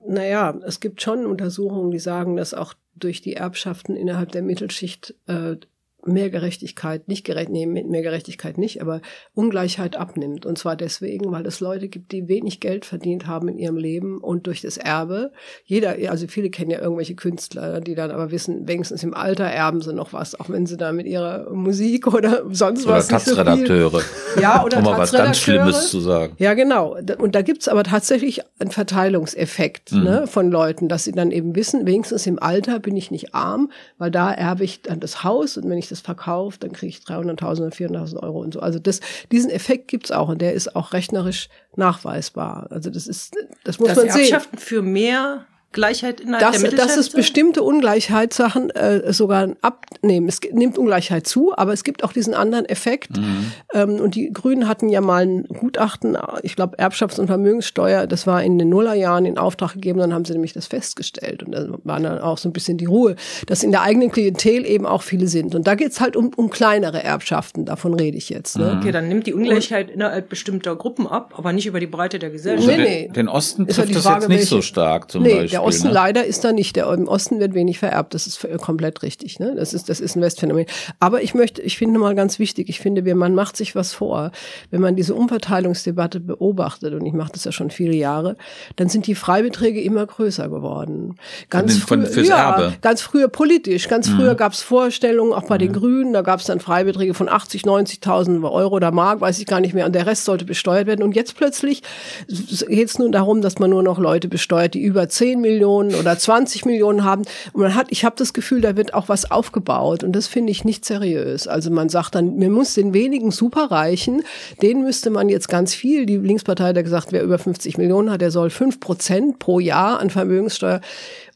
[0.07, 5.13] Naja, es gibt schon Untersuchungen, die sagen, dass auch durch die Erbschaften innerhalb der Mittelschicht
[5.27, 5.57] äh,
[6.05, 9.01] mehr Gerechtigkeit, nicht gerecht, nee, mehr Gerechtigkeit nicht, aber
[9.33, 10.45] Ungleichheit abnimmt.
[10.45, 14.19] Und zwar deswegen, weil es Leute gibt, die wenig Geld verdient haben in ihrem Leben
[14.19, 15.31] und durch das Erbe.
[15.65, 19.81] Jeder, also viele kennen ja irgendwelche Künstler, die dann aber wissen, wenigstens im Alter erben
[19.81, 23.09] sie noch was, auch wenn sie da mit ihrer Musik oder sonst oder was.
[23.09, 23.99] Oder Taz-Redakteure.
[24.35, 26.33] So ja, oder um mal was ganz Schlimmes zu sagen.
[26.37, 26.97] Ja, genau.
[27.17, 30.03] Und da gibt's aber tatsächlich einen Verteilungseffekt mhm.
[30.03, 33.71] ne, von Leuten, dass sie dann eben wissen, wenigstens im Alter bin ich nicht arm,
[33.97, 36.99] weil da erbe ich dann das Haus und wenn ich das verkauft, dann kriege ich
[36.99, 38.59] 300.000 oder 400.000 Euro und so.
[38.59, 38.99] Also das,
[39.31, 42.67] diesen Effekt gibt's auch und der ist auch rechnerisch nachweisbar.
[42.71, 44.65] Also das ist, das muss das man Erbschaften sehen.
[44.65, 50.27] für mehr Gleichheit innerhalb das, der Dass es bestimmte Ungleichheitssachen äh, sogar abnehmen.
[50.27, 53.17] Es nimmt Ungleichheit zu, aber es gibt auch diesen anderen Effekt.
[53.17, 53.51] Mhm.
[53.75, 58.25] Ähm, und die Grünen hatten ja mal ein Gutachten, ich glaube Erbschafts- und Vermögenssteuer, das
[58.25, 61.43] war in den Nullerjahren in Auftrag gegeben, dann haben sie nämlich das festgestellt.
[61.43, 64.65] Und da war dann auch so ein bisschen die Ruhe, dass in der eigenen Klientel
[64.65, 65.53] eben auch viele sind.
[65.53, 68.57] Und da geht's halt um, um kleinere Erbschaften, davon rede ich jetzt.
[68.57, 68.77] Ne?
[68.79, 72.17] Okay, dann nimmt die Ungleichheit und, innerhalb bestimmter Gruppen ab, aber nicht über die Breite
[72.17, 72.67] der Gesellschaft.
[72.67, 73.03] Also nee, nee.
[73.05, 75.93] Den, den Osten trifft das jetzt nicht so stark zum nee, Beispiel der Osten ne?
[75.93, 76.75] leider ist da nicht.
[76.75, 78.13] Der im Osten wird wenig vererbt.
[78.13, 79.39] Das ist komplett richtig.
[79.39, 79.53] Ne?
[79.55, 80.65] Das ist das ist ein Westphänomen.
[80.99, 82.69] Aber ich möchte, ich finde mal ganz wichtig.
[82.69, 84.31] Ich finde, man macht sich was vor,
[84.71, 86.93] wenn man diese Umverteilungsdebatte beobachtet.
[86.93, 88.37] Und ich mache das ja schon viele Jahre.
[88.77, 91.17] Dann sind die Freibeträge immer größer geworden.
[91.49, 92.73] Ganz von, früh, ja, Erbe.
[92.81, 93.87] ganz früher politisch.
[93.87, 94.15] Ganz mhm.
[94.15, 95.59] früher gab es Vorstellungen auch bei mhm.
[95.59, 96.13] den Grünen.
[96.13, 99.73] Da gab es dann Freibeträge von 80, 90.000 Euro oder Mark, weiß ich gar nicht
[99.73, 99.85] mehr.
[99.85, 101.03] Und der Rest sollte besteuert werden.
[101.03, 101.83] Und jetzt plötzlich
[102.27, 106.17] geht es nun darum, dass man nur noch Leute besteuert, die über 10 Millionen oder
[106.17, 107.23] 20 Millionen haben.
[107.53, 110.03] Und man hat, ich habe das Gefühl, da wird auch was aufgebaut.
[110.03, 111.47] Und das finde ich nicht seriös.
[111.47, 114.23] Also man sagt dann, man muss den wenigen Superreichen,
[114.61, 118.11] denen müsste man jetzt ganz viel, die Linkspartei hat ja gesagt, wer über 50 Millionen
[118.11, 120.81] hat, der soll 5 Prozent pro Jahr an Vermögenssteuer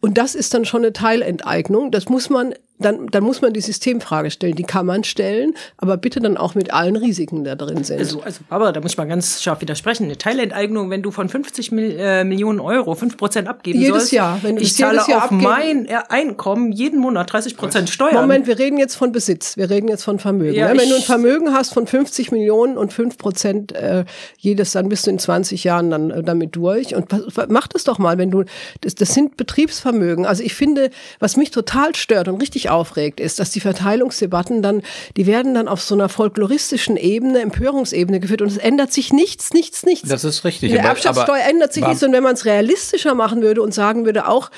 [0.04, 1.90] und das ist dann schon eine Teilenteignung.
[1.90, 4.56] Das muss man dann, dann muss man die Systemfrage stellen.
[4.56, 8.00] Die kann man stellen, aber bitte dann auch mit allen Risiken, da drin sind.
[8.00, 10.06] Also, also aber da muss ich mal ganz scharf widersprechen.
[10.06, 14.12] Eine Teilenteignung, wenn du von 50 Mil äh, Millionen Euro 5 Prozent abgeben jedes sollst.
[14.12, 18.16] Jahr, wenn du ich zahle Jahr auf mein Einkommen jeden Monat 30 Prozent Steuern.
[18.16, 19.58] Moment, wir reden jetzt von Besitz.
[19.58, 20.56] Wir reden jetzt von Vermögen.
[20.56, 24.06] Ja, wenn du ein Vermögen hast von 50 Millionen und 5 Prozent äh,
[24.38, 26.96] jedes, dann bist du in 20 Jahren dann äh, damit durch.
[26.96, 27.08] Und
[27.50, 28.44] mach das doch mal, wenn du,
[28.82, 30.26] das, das sind Betriebsvermögen.
[30.26, 34.82] Also ich finde, was mich total stört und richtig aufregt, ist, dass die Verteilungsdebatten dann,
[35.16, 39.54] die werden dann auf so einer folkloristischen Ebene, Empörungsebene geführt und es ändert sich nichts,
[39.54, 40.10] nichts, nichts.
[40.10, 40.72] Das ist richtig.
[40.72, 44.28] Die Erbschaftssteuer ändert sich nichts und wenn man es realistischer machen würde und sagen würde,
[44.28, 44.50] auch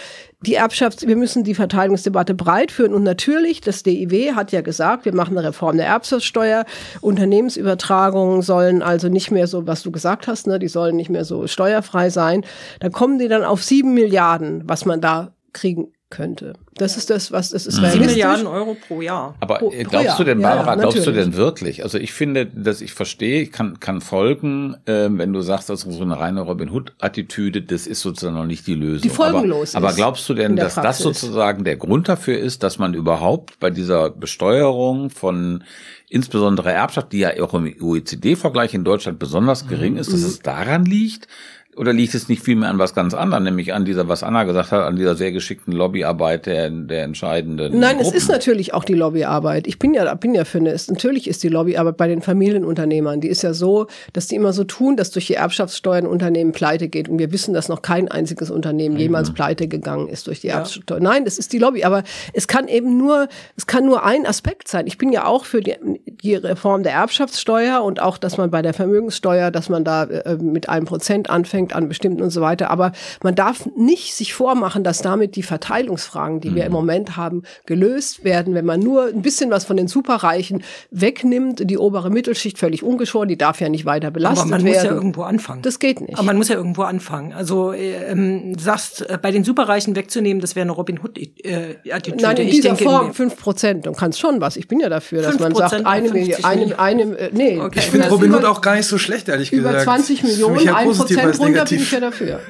[0.42, 5.06] die Erbschafts-, wir müssen die Verteilungsdebatte breit führen und natürlich, das DIW hat ja gesagt,
[5.06, 6.66] wir machen eine Reform der Erbschaftssteuer,
[7.02, 11.26] Unternehmensübertragungen sollen also nicht mehr so, was du gesagt hast, ne, die sollen nicht mehr
[11.26, 12.46] so steuerfrei sein.
[12.80, 16.54] Da kommen die dann auf sieben Milliarden, was man da kriegen könnte.
[16.76, 17.82] Das ist das, was das ist.
[17.82, 17.88] Mhm.
[17.88, 19.36] Sieben Milliarden Euro pro Jahr.
[19.42, 20.18] Aber pro, glaubst pro Jahr.
[20.18, 21.84] du denn, Barbara, ja, glaubst du denn wirklich?
[21.84, 25.82] Also ich finde, dass ich verstehe, ich kann, kann folgen, äh, wenn du sagst, dass
[25.82, 29.02] so eine reine Robin Hood-Attitüde, das ist sozusagen noch nicht die Lösung.
[29.02, 31.04] Die folgenlos aber, aber glaubst du denn, dass Praxis.
[31.04, 35.64] das sozusagen der Grund dafür ist, dass man überhaupt bei dieser Besteuerung von
[36.08, 40.00] insbesondere Erbschaft, die ja auch im OECD-Vergleich in Deutschland besonders gering mhm.
[40.00, 41.28] ist, dass es daran liegt,
[41.76, 44.72] oder liegt es nicht vielmehr an was ganz anderem, nämlich an dieser, was Anna gesagt
[44.72, 48.08] hat, an dieser sehr geschickten Lobbyarbeit der, der entscheidenden Nein, Gruppen?
[48.08, 49.68] es ist natürlich auch die Lobbyarbeit.
[49.68, 53.28] Ich bin ja, bin ja für eine, natürlich ist die Lobbyarbeit bei den Familienunternehmern, die
[53.28, 56.88] ist ja so, dass die immer so tun, dass durch die Erbschaftssteuer ein Unternehmen pleite
[56.88, 57.10] geht.
[57.10, 59.02] Und wir wissen, dass noch kein einziges Unternehmen mhm.
[59.02, 60.56] jemals pleite gegangen ist durch die ja.
[60.56, 61.00] Erbschaftssteuer.
[61.00, 61.84] Nein, das ist die Lobby.
[61.84, 64.88] Aber es kann eben nur, es kann nur ein Aspekt sein.
[64.88, 65.76] Ich bin ja auch für die,
[66.22, 70.36] die Reform der Erbschaftssteuer und auch, dass man bei der Vermögenssteuer, dass man da äh,
[70.36, 72.70] mit einem Prozent anfängt, fängt an bestimmten und so weiter.
[72.70, 72.92] Aber
[73.24, 76.56] man darf nicht sich vormachen, dass damit die Verteilungsfragen, die mhm.
[76.56, 80.64] wir im Moment haben, gelöst werden, wenn man nur ein bisschen was von den Superreichen
[80.92, 84.54] wegnimmt, die obere Mittelschicht völlig ungeschoren, die darf ja nicht weiter belastet werden.
[84.54, 84.84] Aber man werden.
[84.84, 85.62] muss ja irgendwo anfangen.
[85.62, 86.14] Das geht nicht.
[86.14, 87.34] Aber man muss ja irgendwo anfangen.
[87.34, 92.22] Also ähm, sagst, äh, bei den Superreichen wegzunehmen, das wäre eine Robin Hood äh, Attitüde.
[92.22, 93.86] Nein, in dieser denke, Form fünf Prozent.
[93.86, 94.58] Du kannst schon was.
[94.58, 97.60] Ich bin ja dafür, dass man sagt, eine Million, eine, eine, äh, nee.
[97.60, 97.80] Okay.
[97.80, 99.84] Ich finde Robin Hood auch gar nicht so schlecht, ehrlich über gesagt.
[99.84, 102.40] Über 20 Millionen, ein Prozent runter bin ich ja dafür.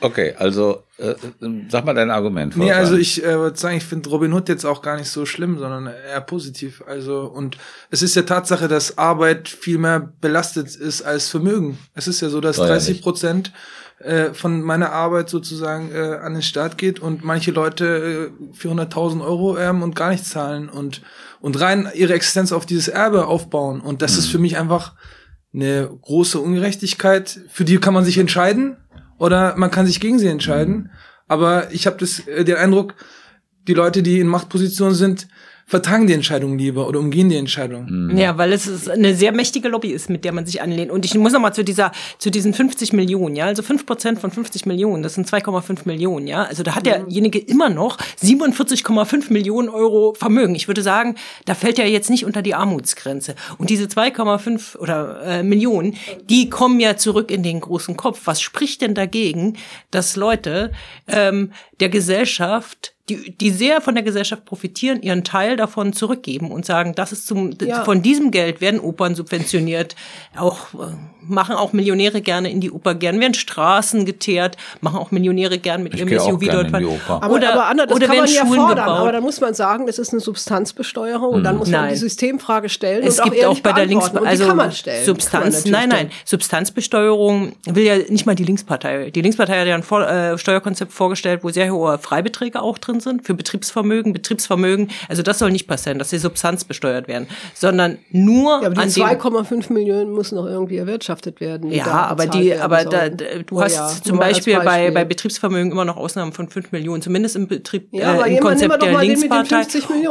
[0.00, 1.14] Okay, also äh,
[1.68, 2.56] sag mal dein Argument.
[2.56, 5.26] Nee, also ich äh, würde sagen, ich finde Robin Hood jetzt auch gar nicht so
[5.26, 6.82] schlimm, sondern eher positiv.
[6.86, 7.56] Also und
[7.90, 11.78] es ist ja Tatsache, dass Arbeit viel mehr belastet ist als Vermögen.
[11.94, 13.52] Es ist ja so, dass 30 Prozent
[14.02, 19.24] äh, von meiner Arbeit sozusagen äh, an den Staat geht und manche Leute äh, 400.000
[19.24, 21.02] Euro erben und gar nichts zahlen und
[21.40, 23.80] und rein ihre Existenz auf dieses Erbe aufbauen.
[23.80, 24.18] Und das mhm.
[24.18, 24.94] ist für mich einfach
[25.52, 27.40] eine große Ungerechtigkeit.
[27.50, 28.76] Für die kann man sich entscheiden
[29.18, 30.74] oder man kann sich gegen sie entscheiden.
[30.74, 30.90] Mhm.
[31.26, 32.94] Aber ich habe das äh, den Eindruck,
[33.66, 35.28] die Leute, die in Machtpositionen sind,
[35.66, 37.86] vertagen die Entscheidung lieber oder umgehen die Entscheidung.
[37.88, 38.16] Mhm.
[38.16, 40.90] Ja, weil es eine sehr mächtige Lobby ist, mit der man sich anlehnt.
[40.90, 44.18] Und ich muss noch mal zu dieser, zu diesen 50 Millionen, ja, also 5 Prozent
[44.18, 46.44] von 50 Millionen, das sind 2,5 Millionen, ja.
[46.44, 50.54] Also da hat derjenige immer noch 47,5 Millionen Euro Vermögen.
[50.54, 53.34] Ich würde sagen, da fällt er jetzt nicht unter die Armutsgrenze.
[53.58, 55.96] Und diese 2,5 oder äh, Millionen,
[56.28, 58.22] die kommen ja zurück in den großen Kopf.
[58.24, 59.56] Was spricht denn dagegen,
[59.90, 60.72] dass Leute
[61.08, 66.64] ähm, der Gesellschaft die, die sehr von der Gesellschaft profitieren, ihren Teil davon zurückgeben und
[66.64, 67.82] sagen, das ist zum, ja.
[67.84, 69.96] von diesem Geld werden Opern subventioniert,
[70.36, 75.10] auch äh, machen auch Millionäre gerne in die Oper gern, werden Straßen geteert, machen auch
[75.10, 77.22] Millionäre gern mit ich ihrem SUV dort fahren.
[77.22, 79.00] Aber, oder, aber Anna, das oder kann man ja Schulen fordern, gebaut.
[79.00, 81.36] aber da muss man sagen, das ist eine Substanzbesteuerung mhm.
[81.36, 84.14] und dann muss man die Systemfrage stellen es und gibt auch, auch bei der Links
[84.14, 85.04] also kann man stellen.
[85.04, 89.10] Substanz, nein, nein, Substanzbesteuerung will ja nicht mal die Linkspartei.
[89.10, 92.91] Die Linkspartei hat ja ein Vor äh, Steuerkonzept vorgestellt, wo sehr hohe Freibeträge auch drin
[92.92, 94.12] drin sind für Betriebsvermögen.
[94.12, 98.86] Betriebsvermögen, also das soll nicht passieren, dass die Substanz besteuert werden, sondern nur ja, aber
[98.86, 101.70] die an 2,5 Millionen müssen noch irgendwie erwirtschaftet werden.
[101.70, 104.02] Ja, aber die, aber da, du hast Jahr.
[104.02, 107.88] zum Beispiel, Beispiel, bei bei Betriebsvermögen immer noch Ausnahmen von 5 Millionen, zumindest im Betrieb
[107.92, 109.64] ja, äh, im Konzept der Linkspartei.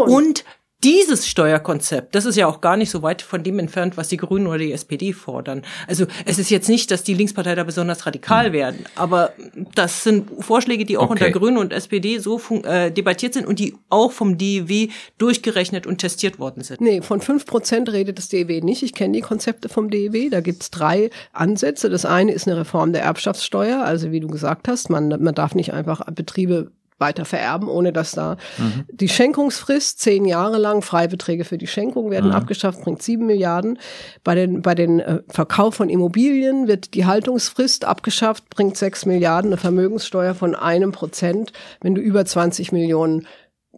[0.05, 0.43] Und
[0.83, 4.17] dieses Steuerkonzept, das ist ja auch gar nicht so weit von dem entfernt, was die
[4.17, 5.61] Grünen oder die SPD fordern.
[5.87, 8.53] Also es ist jetzt nicht, dass die Linkspartei da besonders radikal mhm.
[8.53, 9.33] werden, aber
[9.75, 11.25] das sind Vorschläge, die auch okay.
[11.25, 15.99] unter Grünen und SPD so äh, debattiert sind und die auch vom DEW durchgerechnet und
[15.99, 16.81] testiert worden sind.
[16.81, 18.81] Nee, von fünf Prozent redet das DEW nicht.
[18.81, 20.29] Ich kenne die Konzepte vom DEW.
[20.29, 21.89] Da gibt's drei Ansätze.
[21.89, 23.83] Das eine ist eine Reform der Erbschaftssteuer.
[23.83, 28.11] Also wie du gesagt hast, man, man darf nicht einfach Betriebe weiter vererben, ohne dass
[28.11, 28.85] da mhm.
[28.89, 32.35] die Schenkungsfrist zehn Jahre lang Freibeträge für die Schenkung werden mhm.
[32.35, 33.77] abgeschafft, bringt sieben Milliarden.
[34.23, 39.49] Bei den bei den äh, Verkauf von Immobilien wird die Haltungsfrist abgeschafft, bringt sechs Milliarden,
[39.51, 43.27] eine Vermögenssteuer von einem Prozent, wenn du über 20 Millionen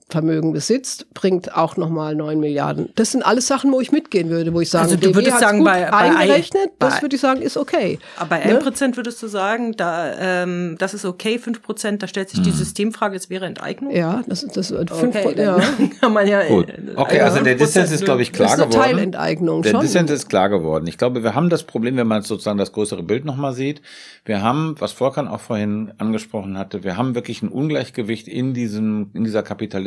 [0.10, 2.90] Vermögen besitzt, bringt auch nochmal neun Milliarden.
[2.96, 5.64] Das sind alles Sachen, wo ich mitgehen würde, wo ich sage, also du würdest sagen,
[5.64, 8.00] bei, bei eingerechnet, bei, das würde ich sagen, ist okay.
[8.18, 8.60] Aber bei ne?
[8.60, 10.14] 1% würdest du sagen, da
[10.44, 12.58] ähm, das ist okay, 5%, da stellt sich die hm.
[12.58, 13.96] Systemfrage, es wäre Enteignung?
[13.96, 15.60] Ja, das ist das fünf okay, ja.
[16.02, 16.68] kann man ja Gut.
[16.96, 18.90] Okay, also der Dissens ist glaube ich klar das ist eine geworden.
[18.90, 19.82] Teilenteignung der schon.
[19.82, 20.88] Dissens ist klar geworden.
[20.88, 23.82] Ich glaube, wir haben das Problem, wenn man sozusagen das größere Bild nochmal sieht,
[24.26, 29.12] wir haben, was Volkan auch vorhin angesprochen hatte, wir haben wirklich ein Ungleichgewicht in diesem
[29.14, 29.44] in dieser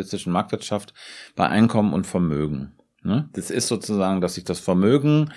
[0.07, 0.95] kapitalistischen Marktwirtschaft
[1.35, 2.73] bei Einkommen und Vermögen.
[3.03, 3.29] Ne?
[3.33, 5.33] Das ist sozusagen, dass sich das Vermögen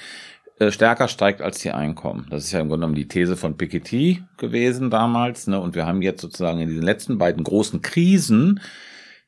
[0.60, 2.28] äh, stärker steigt als die Einkommen.
[2.30, 5.48] Das ist ja im Grunde genommen die These von Piketty gewesen damals.
[5.48, 5.60] Ne?
[5.60, 8.60] Und wir haben jetzt sozusagen in diesen letzten beiden großen Krisen,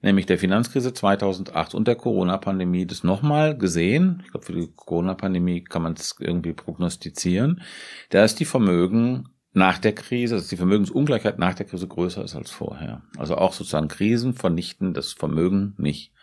[0.01, 4.21] nämlich der Finanzkrise 2008 und der Corona-Pandemie, das nochmal gesehen.
[4.25, 7.61] Ich glaube, für die Corona-Pandemie kann man es irgendwie prognostizieren.
[8.09, 12.35] Da ist die Vermögen nach der Krise, dass die Vermögensungleichheit nach der Krise größer ist
[12.35, 13.01] als vorher.
[13.17, 16.13] Also auch sozusagen Krisen vernichten das Vermögen nicht.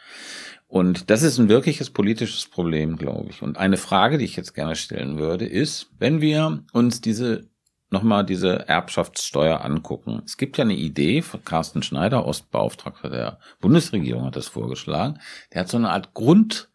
[0.67, 3.43] Und das ist ein wirkliches politisches Problem, glaube ich.
[3.43, 7.49] Und eine Frage, die ich jetzt gerne stellen würde, ist, wenn wir uns diese
[7.91, 10.21] nochmal diese Erbschaftssteuer angucken.
[10.27, 15.21] Es gibt ja eine Idee von Carsten Schneider, Ostbeauftragter der Bundesregierung, hat das vorgeschlagen.
[15.53, 16.69] Der hat so eine Art Grunderbe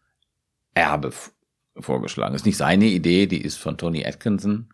[1.76, 2.32] vorgeschlagen.
[2.32, 4.70] Das ist nicht seine Idee, die ist von Tony Atkinson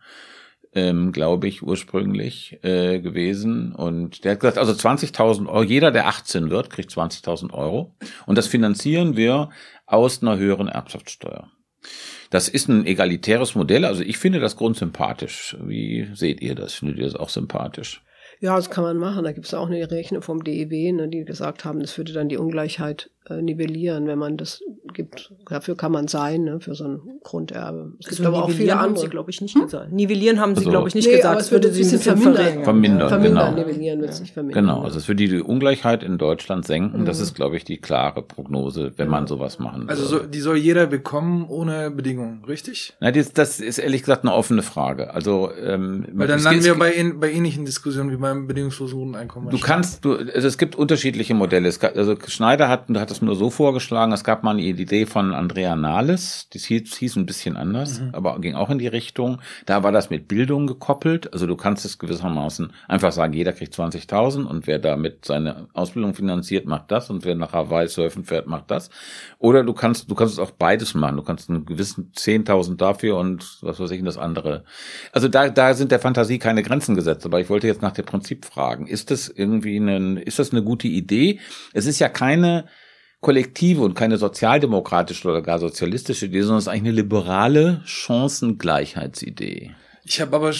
[0.72, 3.74] ähm, glaube ich, ursprünglich äh, gewesen.
[3.74, 7.94] Und der hat gesagt, also 20.000 Euro, jeder, der 18 wird, kriegt 20.000 Euro.
[8.26, 9.50] Und das finanzieren wir
[9.86, 11.50] aus einer höheren Erbschaftssteuer.
[12.30, 13.84] Das ist ein egalitäres Modell.
[13.84, 15.56] Also ich finde das grundsympathisch.
[15.60, 16.74] Wie seht ihr das?
[16.74, 18.02] Findet ihr das auch sympathisch?
[18.38, 19.24] Ja, das kann man machen.
[19.24, 22.28] Da gibt es auch eine Rechnung vom DEW, ne, die gesagt haben, das würde dann
[22.28, 24.62] die Ungleichheit nivellieren, wenn man das
[24.92, 25.32] gibt.
[25.48, 27.92] Dafür kann man sein, ne, für so ein Grunderbe.
[27.98, 29.04] Es also gibt aber auch viele haben andere.
[29.04, 29.62] sie, glaube ich, nicht hm?
[29.62, 29.92] gesagt.
[29.92, 31.40] Nivellieren haben sie, also, glaube ich, nicht nee, gesagt.
[31.40, 32.64] Es würde sie ein bisschen vermindern.
[32.64, 33.66] Vermindern, vermindern genau.
[33.66, 34.64] Nivellieren wird es nicht vermindern.
[34.64, 37.00] Genau, also es würde die Ungleichheit in Deutschland senken.
[37.00, 37.04] Mhm.
[37.04, 40.56] Das ist, glaube ich, die klare Prognose, wenn man sowas machen Also so, die soll
[40.56, 42.94] jeder bekommen ohne Bedingungen, richtig?
[43.00, 45.14] Na, das, das ist ehrlich gesagt eine offene Frage.
[45.14, 49.50] Also ähm, Weil dann landen wir bei, bei ähnlichen Diskussionen wie beim bedingungslosen Grundeinkommen.
[49.50, 51.68] Du kannst, du, also es gibt unterschiedliche Modelle.
[51.68, 54.12] Es also Schneider hat, hat das nur so vorgeschlagen.
[54.12, 58.10] Es gab mal eine Idee von Andrea Nahles, das hieß, hieß ein bisschen anders, mhm.
[58.12, 59.40] aber ging auch in die Richtung.
[59.66, 61.32] Da war das mit Bildung gekoppelt.
[61.32, 66.14] Also du kannst es gewissermaßen einfach sagen, jeder kriegt 20.000 und wer damit seine Ausbildung
[66.14, 68.90] finanziert, macht das und wer nach Hawaii surfen fährt, macht das.
[69.38, 71.16] Oder du kannst, du kannst es auch beides machen.
[71.16, 74.64] Du kannst einen gewissen 10.000 dafür und was weiß ich, das andere.
[75.12, 77.24] Also da, da sind der Fantasie keine Grenzen gesetzt.
[77.26, 78.86] Aber ich wollte jetzt nach dem Prinzip fragen.
[78.86, 81.40] Ist das irgendwie ein, ist das eine gute Idee?
[81.72, 82.66] Es ist ja keine,
[83.20, 89.74] kollektive und keine sozialdemokratische oder gar sozialistische Idee, sondern es ist eigentlich eine liberale Chancengleichheitsidee.
[90.04, 90.54] Ich habe aber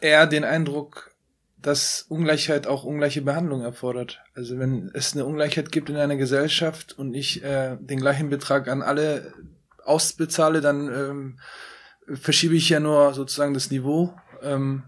[0.00, 1.14] eher den Eindruck,
[1.60, 4.20] dass Ungleichheit auch ungleiche Behandlung erfordert.
[4.34, 8.68] Also wenn es eine Ungleichheit gibt in einer Gesellschaft und ich äh, den gleichen Betrag
[8.68, 9.34] an alle
[9.84, 11.38] ausbezahle, dann ähm,
[12.14, 14.14] verschiebe ich ja nur sozusagen das Niveau.
[14.42, 14.84] Ähm,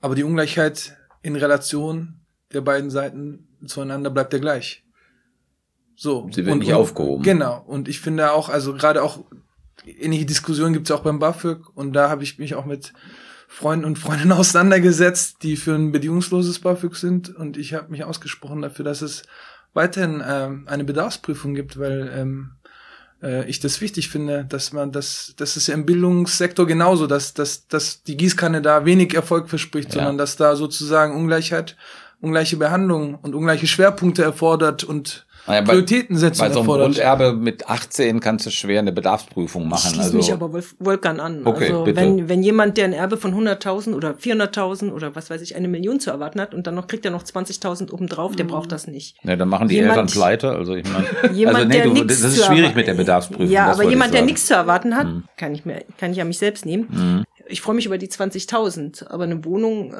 [0.00, 2.20] aber die Ungleichheit in Relation
[2.52, 4.84] der beiden Seiten zueinander bleibt ja gleich.
[6.02, 6.30] So.
[6.32, 7.22] Sie wird und, nicht aufgehoben.
[7.22, 7.62] Genau.
[7.66, 9.22] Und ich finde auch, also gerade auch
[9.84, 12.94] ähnliche Diskussionen gibt es auch beim BAföG und da habe ich mich auch mit
[13.48, 18.62] Freunden und Freundinnen auseinandergesetzt, die für ein bedingungsloses BAföG sind und ich habe mich ausgesprochen
[18.62, 19.24] dafür, dass es
[19.74, 22.52] weiterhin ähm, eine Bedarfsprüfung gibt, weil ähm,
[23.22, 27.34] äh, ich das wichtig finde, dass man das, das ist ja im Bildungssektor genauso, dass,
[27.34, 29.96] dass, dass die Gießkanne da wenig Erfolg verspricht, ja.
[29.96, 31.76] sondern dass da sozusagen Ungleichheit,
[32.22, 36.86] ungleiche Behandlung und ungleiche Schwerpunkte erfordert und Naja, bei, Prioritäten setzen Bei so einem erfordert.
[36.94, 39.88] Grunderbe mit 18 kannst du schwer eine Bedarfsprüfung Ich machen.
[39.90, 41.40] schließe Also, mich aber Wolf- Wolfgang an.
[41.44, 41.96] Okay, also bitte.
[42.00, 45.68] wenn, wenn jemand, der ein Erbe von 100.000 oder 400.000 oder was weiß ich, eine
[45.68, 48.86] Million zu erwarten hat und dann noch kriegt er noch 20.000 obendrauf, der braucht das
[48.86, 49.22] nicht.
[49.24, 50.50] ne, dann machen die Jemand- Eltern pleite.
[50.52, 53.48] Also ich meine, Jemand, also, nee, du, das zu ist schwierig mit der Bedarfsprüfung.
[53.50, 55.24] Ja, aber jemand, der nichts zu erwarten hat, Mhm.
[55.36, 56.86] kann ich mir, kann ich ja mich selbst nehmen.
[56.90, 57.24] Mhm.
[57.50, 59.96] Ich freue mich über die 20.000, aber eine Wohnung äh,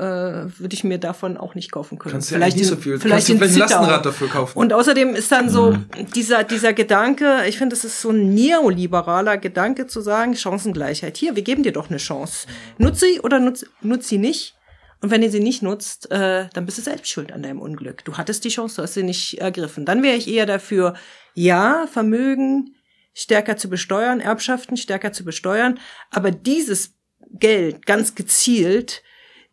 [0.59, 2.13] würde ich mir davon auch nicht kaufen können.
[2.13, 2.99] Kannst du ja nicht so in- viel.
[3.01, 3.81] Vielleicht Kannst du vielleicht ein.
[3.81, 4.59] Lastenrad dafür kaufen.
[4.59, 5.87] Und außerdem ist dann so Mhm.
[6.15, 11.17] dieser, dieser Gedanke, ich finde, es ist so ein neoliberaler Gedanke zu sagen, Chancengleichheit.
[11.17, 12.47] Hier, wir geben dir doch eine Chance.
[12.79, 14.55] Nutz sie oder nutz, nutz sie nicht.
[15.03, 18.05] Und wenn ihr sie nicht nutzt, äh, dann bist du selbst schuld an deinem Unglück.
[18.05, 19.87] Du hattest die Chance, du hast sie nicht ergriffen.
[19.87, 20.95] Dann wäre ich eher dafür,
[21.35, 22.75] ja, Vermögen
[23.15, 25.79] stärker zu besteuern, Erbschaften stärker zu besteuern,
[26.11, 26.95] aber dieses
[27.41, 29.03] Geld ganz gezielt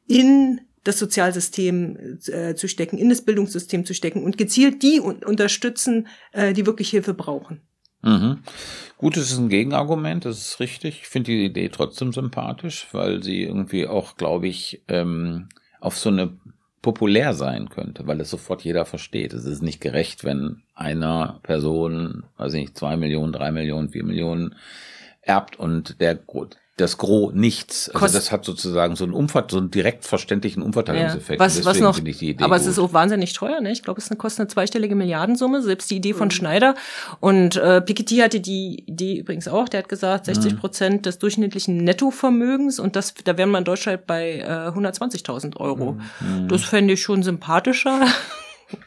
[0.07, 5.23] in das Sozialsystem äh, zu stecken, in das Bildungssystem zu stecken und gezielt die un
[5.23, 7.61] unterstützen, äh, die wirklich Hilfe brauchen.
[8.03, 8.39] Mhm.
[8.97, 11.01] Gut, es ist ein Gegenargument, das ist richtig.
[11.01, 15.49] Ich finde die Idee trotzdem sympathisch, weil sie irgendwie auch, glaube ich, ähm,
[15.81, 16.37] auf so eine
[16.81, 19.33] populär sein könnte, weil es sofort jeder versteht.
[19.33, 24.05] Es ist nicht gerecht, wenn einer Person, weiß ich nicht, zwei Millionen, drei Millionen, vier
[24.05, 24.55] Millionen
[25.21, 26.15] erbt und der
[26.77, 27.89] das Gros nichts.
[27.89, 31.39] Also Kost- das hat sozusagen so einen Umver so einen direkt verständlichen Umverteilungseffekt.
[31.39, 32.71] Was, Und was deswegen noch, aber es gut.
[32.71, 33.71] ist auch wahnsinnig teuer, ne?
[33.71, 36.17] Ich glaube, es kostet eine zweistellige Milliardensumme, selbst die Idee Mhm.
[36.17, 36.75] von Schneider.
[37.19, 40.57] Und äh, Piketty hatte die Idee übrigens auch, der hat gesagt, 60 Mhm.
[40.59, 45.97] Prozent des durchschnittlichen Nettovermögens und das, da wären wir in Deutschland bei äh, 120.000 Euro.
[46.19, 46.47] Mhm.
[46.47, 48.01] Das fände ich schon sympathischer.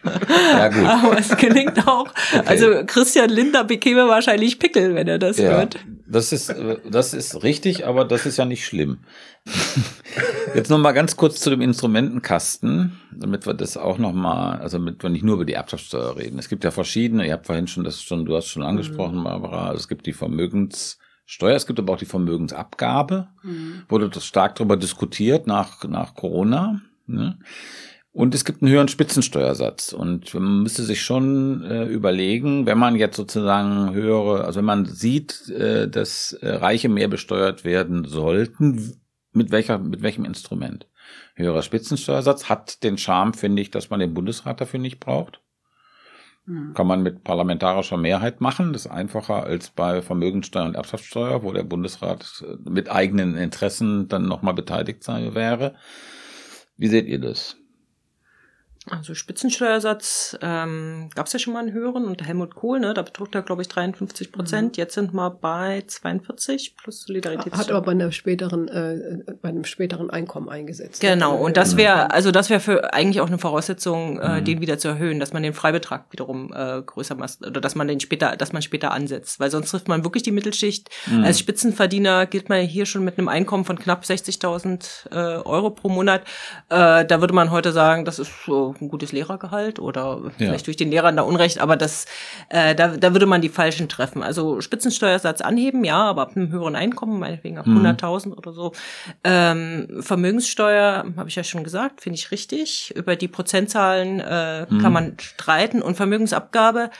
[0.04, 0.84] Ja, gut.
[0.86, 2.06] Aber es gelingt auch.
[2.46, 5.78] Also Christian Linder bekäme wahrscheinlich Pickel, wenn er das Ja, hört.
[6.10, 6.54] Das ist,
[6.90, 8.98] das ist richtig, aber das ist ja nicht schlimm.
[10.54, 14.78] Jetzt noch mal ganz kurz zu dem Instrumentenkasten, damit wir das auch noch mal, also
[14.78, 16.38] damit wir nicht nur über die Erbschaftssteuer reden.
[16.38, 19.68] Es gibt ja verschiedene, ihr habt vorhin schon das schon, du hast schon angesprochen, Barbara,
[19.68, 23.28] also es gibt die Vermögenssteuer, es gibt aber auch die Vermögensabgabe,
[23.88, 26.80] wurde das stark darüber diskutiert nach, nach Corona.
[27.06, 27.38] Ne?
[28.12, 29.92] Und es gibt einen höheren Spitzensteuersatz.
[29.92, 34.84] Und man müsste sich schon äh, überlegen, wenn man jetzt sozusagen höhere, also wenn man
[34.84, 39.00] sieht, äh, dass äh, Reiche mehr besteuert werden sollten,
[39.32, 40.88] mit welcher, mit welchem Instrument?
[41.34, 45.40] Höherer Spitzensteuersatz hat den Charme, finde ich, dass man den Bundesrat dafür nicht braucht.
[46.74, 48.72] Kann man mit parlamentarischer Mehrheit machen.
[48.72, 54.08] Das ist einfacher als bei Vermögenssteuer und Erbschaftssteuer, wo der Bundesrat äh, mit eigenen Interessen
[54.08, 55.76] dann nochmal beteiligt sein wäre.
[56.76, 57.59] Wie seht ihr das?
[58.90, 62.92] Also Spitzensteuersatz ähm, gab es ja schon mal einen höheren unter Helmut Kohl, ne?
[62.94, 64.76] Da betrug er, glaube ich, 53 Prozent.
[64.76, 67.58] Jetzt sind wir bei 42 plus Solidaritätssteuer.
[67.58, 71.00] Hat aber bei einer späteren, äh, bei einem späteren Einkommen eingesetzt.
[71.00, 71.78] Genau, und das Mhm.
[71.78, 75.32] wäre, also das wäre für eigentlich auch eine Voraussetzung, äh, den wieder zu erhöhen, dass
[75.32, 78.90] man den Freibetrag wiederum äh, größer macht oder dass man den später, dass man später
[78.92, 80.90] ansetzt, weil sonst trifft man wirklich die Mittelschicht.
[81.06, 81.24] Mhm.
[81.24, 85.88] Als Spitzenverdiener gilt man hier schon mit einem Einkommen von knapp 60.000 äh, Euro pro
[85.88, 86.22] Monat.
[86.68, 90.76] Äh, da würde man heute sagen, das ist so ein gutes Lehrergehalt oder vielleicht durch
[90.76, 92.06] den Lehrern da Unrecht, aber das,
[92.48, 94.22] äh, da, da würde man die Falschen treffen.
[94.22, 97.78] Also Spitzensteuersatz anheben, ja, aber ab einem höheren Einkommen, meinetwegen ab Mhm.
[97.86, 98.72] 100.000 oder so.
[99.24, 102.92] Ähm, Vermögenssteuer, habe ich ja schon gesagt, finde ich richtig.
[102.96, 104.78] Über die Prozentzahlen äh, Mhm.
[104.78, 106.90] kann man streiten und Vermögensabgabe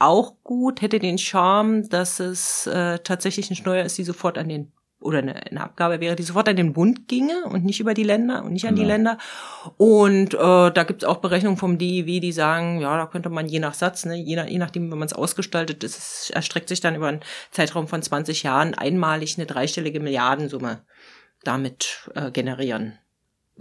[0.00, 4.48] auch gut, hätte den Charme, dass es äh, tatsächlich eine Steuer ist, die sofort an
[4.48, 7.94] den oder eine, eine Abgabe wäre, die sofort an den Bund ginge und nicht über
[7.94, 8.94] die Länder und nicht an die Genau.
[8.94, 9.18] Länder.
[9.76, 10.38] Und äh,
[10.72, 13.74] da gibt es auch Berechnungen vom DIW, die sagen, ja, da könnte man je nach
[13.74, 16.96] Satz, ne, je, nach, je nachdem, wie man es ausgestaltet, das ist, erstreckt sich dann
[16.96, 17.20] über einen
[17.52, 20.82] Zeitraum von 20 Jahren einmalig eine dreistellige Milliardensumme
[21.44, 22.98] damit äh, generieren.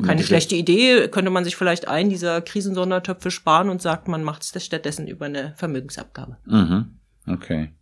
[0.03, 4.43] Keine schlechte Idee, könnte man sich vielleicht einen dieser Krisensondertöpfe sparen und sagt, man macht
[4.43, 6.37] es stattdessen über eine Vermögensabgabe.
[6.45, 6.99] Mhm.
[7.27, 7.73] Okay.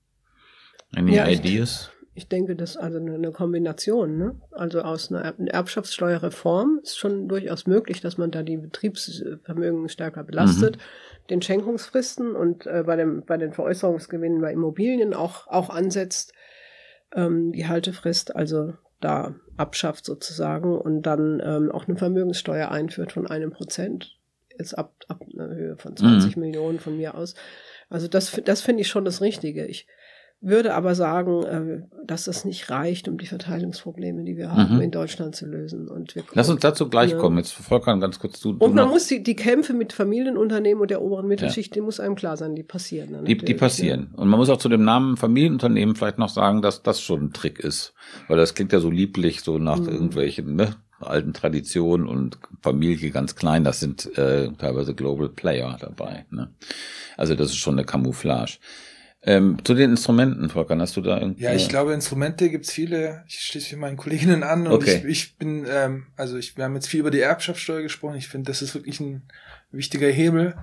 [0.95, 1.91] Any Ja, ideas?
[2.17, 4.35] Ich denke, das ist also eine Kombination, ne?
[4.51, 10.23] Also aus einer Erb- Erbschaftssteuerreform ist schon durchaus möglich, dass man da die Betriebsvermögen stärker
[10.23, 10.77] belastet,
[11.29, 16.33] den Schenkungsfristen und äh, bei dem bei den Veräußerungsgewinnen bei Immobilien auch auch ansetzt,
[17.13, 23.27] ähm, die Haltefrist also da abschafft sozusagen und dann ähm, auch eine Vermögenssteuer einführt von
[23.27, 24.17] einem Prozent
[24.57, 26.41] jetzt ab ab einer Höhe von 20 Mhm.
[26.43, 27.35] Millionen von mir aus.
[27.89, 29.65] Also das das finde ich schon das Richtige.
[29.65, 29.85] Ich
[30.41, 34.81] würde aber sagen, äh, dass das nicht reicht, um die Verteilungsprobleme, die wir haben, Mhm.
[34.81, 35.87] in Deutschland zu lösen.
[35.87, 37.17] Und wir, Lass uns dazu gleich Ja.
[37.17, 37.37] kommen.
[37.37, 41.01] Jetzt Volker, ganz kurz du Und man muss die, die Kämpfe mit Familienunternehmen und der
[41.01, 43.13] oberen Mittelschicht, die muss einem klar sein, die passieren.
[43.13, 44.09] dann Die, die natürlich, passieren.
[44.15, 47.33] Und man muss auch zu dem Namen Familienunternehmen vielleicht noch sagen, dass das schon ein
[47.33, 47.93] Trick ist.
[48.27, 49.87] Weil das klingt ja so lieblich, so nach Mhm.
[49.89, 50.75] irgendwelchen, ne?
[51.01, 56.25] alten Tradition und Familie ganz klein, das sind äh, teilweise Global Player dabei.
[56.31, 56.49] Ne?
[57.17, 58.57] Also das ist schon eine Camouflage.
[59.27, 61.43] Ähm, zu den Instrumenten, Volker, hast du da irgendwie?
[61.43, 63.23] Ja, ich glaube, Instrumente gibt's viele.
[63.27, 64.97] Ich schließe mich meinen Kolleginnen an und Okay.
[65.03, 68.15] ich, ich bin, ähm, also ich, wir haben jetzt viel über die Erbschaftssteuer gesprochen.
[68.17, 69.23] Ich finde, das ist wirklich ein
[69.71, 70.55] wichtiger Hebel.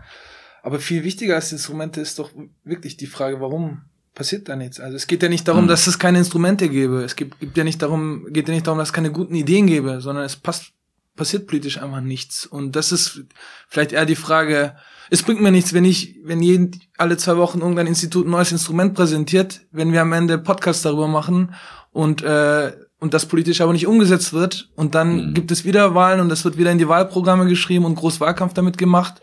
[0.63, 2.31] Aber viel wichtiger als Instrumente ist doch
[2.63, 3.83] wirklich die Frage, warum
[4.15, 4.79] passiert da nichts?
[4.79, 5.69] Also es geht ja nicht darum, Hm.
[5.69, 7.03] dass es keine Instrumente gäbe.
[7.03, 9.67] Es gibt, gibt ja nicht darum, geht ja nicht darum, dass es keine guten Ideen
[9.67, 10.73] gäbe, sondern es passt,
[11.17, 12.47] passiert politisch einfach nichts.
[12.47, 13.23] Und das ist
[13.69, 14.75] vielleicht eher die Frage,
[15.11, 18.53] es bringt mir nichts, wenn ich, wenn jeden, alle zwei Wochen irgendein Institut ein neues
[18.53, 21.55] Instrument präsentiert, wenn wir am Ende Podcasts darüber machen
[21.91, 25.35] und, äh, und das politisch aber nicht umgesetzt wird und dann Mhm.
[25.35, 28.55] gibt es wieder Wahlen und das wird wieder in die Wahlprogramme geschrieben und groß Wahlkampf
[28.55, 29.21] damit gemacht,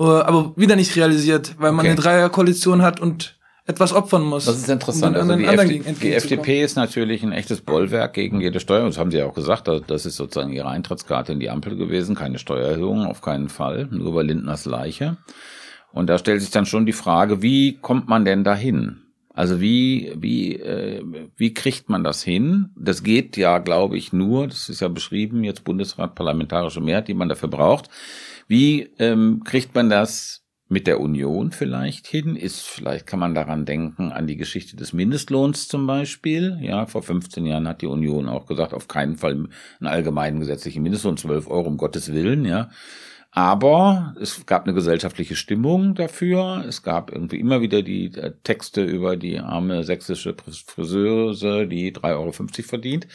[0.00, 1.88] äh, aber wieder nicht realisiert, weil man Okay.
[1.90, 3.35] eine Dreierkoalition hat und
[3.66, 4.44] etwas opfern muss.
[4.46, 5.16] Das ist interessant.
[5.16, 6.12] um Also die, die.
[6.12, 8.84] FDP ist natürlich ein echtes Bollwerk gegen jede Steuer.
[8.86, 9.66] Das haben sie ja auch gesagt.
[9.68, 12.14] Das- Das ist sozusagen ihre Eintrittskarte in die Ampel gewesen.
[12.14, 13.88] Keine Steuererhöhung, auf keinen Fall.
[13.90, 15.16] Nur bei Lindners Leiche.
[15.92, 18.98] Und da stellt sich dann schon die Frage, wie kommt man denn dahin?
[19.32, 21.02] Also wie, wie, äh,
[21.36, 22.70] wie kriegt man das hin?
[22.74, 27.14] Das geht ja, glaube ich, nur, das ist ja beschrieben, jetzt Bundesrat, parlamentarische Mehrheit, die
[27.14, 27.90] man dafür braucht.
[28.48, 32.36] Wie ähm, kriegt man das mit der Union vielleicht hin?
[32.36, 36.58] Ist vielleicht kann man daran denken an die Geschichte des Mindestlohns zum Beispiel.
[36.60, 40.82] Ja, vor 15 Jahren hat die Union auch gesagt, auf keinen Fall einen allgemeinen gesetzlichen
[40.82, 42.70] Mindestlohn, 12 Euro um Gottes Willen, ja.
[43.36, 46.64] Aber es gab eine gesellschaftliche Stimmung dafür.
[46.66, 50.34] Es gab irgendwie immer wieder die äh, Texte über die arme sächsische
[50.66, 53.08] Friseuse, die 3,50 Euro verdient.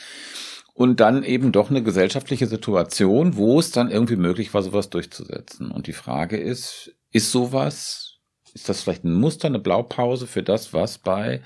[0.76, 5.72] Und dann eben doch eine gesellschaftliche Situation, wo es dann irgendwie möglich war, sowas durchzusetzen.
[5.72, 8.20] Und die Frage ist, ist sowas,
[8.54, 11.42] ist das vielleicht ein Muster, eine Blaupause für das, was bei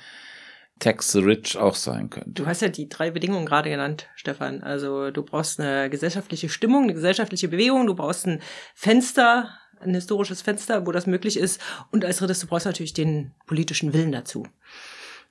[0.79, 2.31] Tax the Rich auch sein könnte?
[2.31, 4.61] Du hast ja die drei Bedingungen gerade genannt, Stefan.
[4.61, 8.41] Also du brauchst eine gesellschaftliche Stimmung, eine gesellschaftliche Bewegung, du brauchst ein
[8.73, 11.61] Fenster, ein historisches Fenster, wo das möglich ist.
[11.91, 14.47] Und als drittes, du brauchst natürlich den politischen Willen dazu.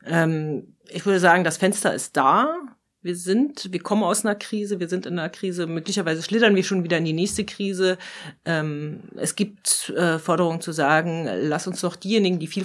[0.07, 2.59] Ähm, ich würde sagen, das Fenster ist da.
[3.05, 6.64] Wir sind, wir kommen aus einer Krise, wir sind in einer Krise, möglicherweise schlittern wir
[6.64, 7.98] schon wieder in die nächste Krise.
[8.46, 12.64] Ähm, es gibt äh, Forderungen zu sagen, lass uns doch diejenigen, die viel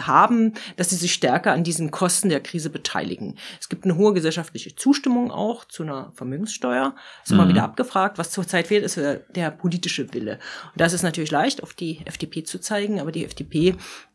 [0.00, 3.36] haben, dass sie sich stärker an diesen Kosten der Krise beteiligen.
[3.60, 6.94] Es gibt eine hohe gesellschaftliche Zustimmung auch zu einer Vermögenssteuer.
[7.24, 7.50] Ist immer Mhm.
[7.50, 8.16] wieder abgefragt.
[8.18, 10.38] Was zurzeit fehlt, ist der, der politische Wille.
[10.72, 13.74] Und das ist natürlich leicht, auf die FDP zu zeigen, aber die FDP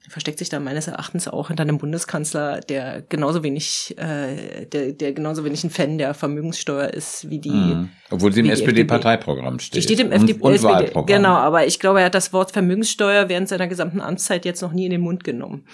[0.09, 5.13] versteckt sich da meines Erachtens auch hinter einem Bundeskanzler, der genauso wenig, äh, der, der
[5.13, 7.49] genauso wenig ein Fan der Vermögenssteuer ist wie die.
[7.49, 7.89] Mhm.
[8.11, 9.75] Obwohl sie im SPD-Parteiprogramm steht.
[9.75, 11.05] Die steht im und, FDP, und SPD Wahlprogramm.
[11.05, 14.73] Genau, aber ich glaube, er hat das Wort Vermögenssteuer während seiner gesamten Amtszeit jetzt noch
[14.73, 15.65] nie in den Mund genommen.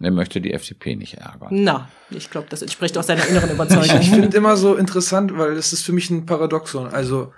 [0.00, 1.48] Er möchte die FDP nicht ärgern.
[1.50, 4.00] Na, ich glaube, das entspricht auch seiner inneren Überzeugung.
[4.00, 6.88] Ich finde immer so interessant, weil das ist für mich ein Paradoxon.
[6.88, 7.32] Also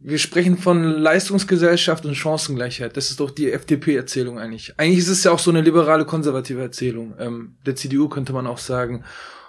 [0.00, 2.96] wir sprechen von Leistungsgesellschaft und Chancengleichheit.
[2.96, 4.74] Das ist doch die FDP-Erzählung eigentlich.
[4.76, 7.14] Eigentlich ist es ja auch so eine liberale konservative Erzählung.
[7.18, 9.04] Ähm, der CDU könnte man auch sagen.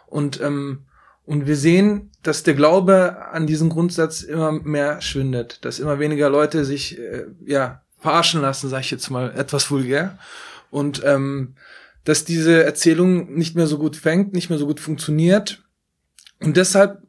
[0.07, 0.85] Und ähm,
[1.29, 6.27] und wir sehen, dass der Glaube an diesen Grundsatz immer mehr schwindet, dass immer weniger
[6.27, 10.17] Leute sich äh, ja verarschen lassen, sage ich jetzt mal etwas vulgär.
[10.71, 11.53] Und ähm,
[12.03, 15.63] dass diese Erzählung nicht mehr so gut fängt, nicht mehr so gut funktioniert.
[16.39, 17.03] Und deshalb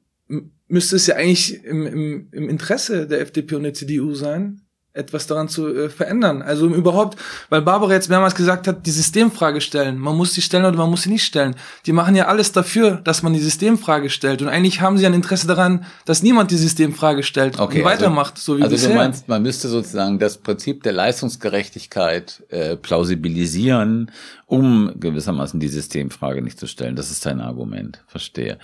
[0.71, 4.63] müsste es ja eigentlich im, im, im Interesse der FDP und der CDU sein,
[4.93, 6.43] etwas daran zu äh, verändern.
[6.43, 7.17] Also um überhaupt,
[7.49, 9.99] weil Barbara jetzt mehrmals gesagt hat, die Systemfrage stellen.
[9.99, 11.55] Man muss sie stellen oder man muss sie nicht stellen.
[11.87, 14.43] Die machen ja alles dafür, dass man die Systemfrage stellt.
[14.43, 18.35] Und eigentlich haben sie ein Interesse daran, dass niemand die Systemfrage stellt Okay, und weitermacht,
[18.35, 18.91] also, so wie Also bisher.
[18.91, 24.11] du meinst, man müsste sozusagen das Prinzip der Leistungsgerechtigkeit äh, plausibilisieren,
[24.47, 26.97] um gewissermaßen die Systemfrage nicht zu stellen.
[26.97, 28.03] Das ist dein Argument.
[28.09, 28.59] Verstehe.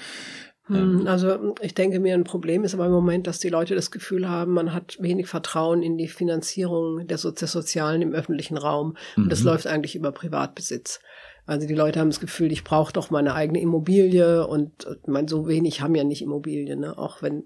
[0.69, 3.91] Hm, Also ich denke mir, ein Problem ist aber im Moment, dass die Leute das
[3.91, 8.57] Gefühl haben, man hat wenig Vertrauen in die Finanzierung der, so des Sozialen im öffentlichen
[8.57, 8.97] Raum.
[9.17, 9.47] Und das Mhm.
[9.47, 11.01] läuft eigentlich über Privatbesitz.
[11.49, 15.29] Also die Leute haben das Gefühl, ich brauche doch meine eigene Immobilie und äh, mein
[15.29, 16.99] so wenig haben ja nicht Immobilien, ne?
[16.99, 17.45] auch wenn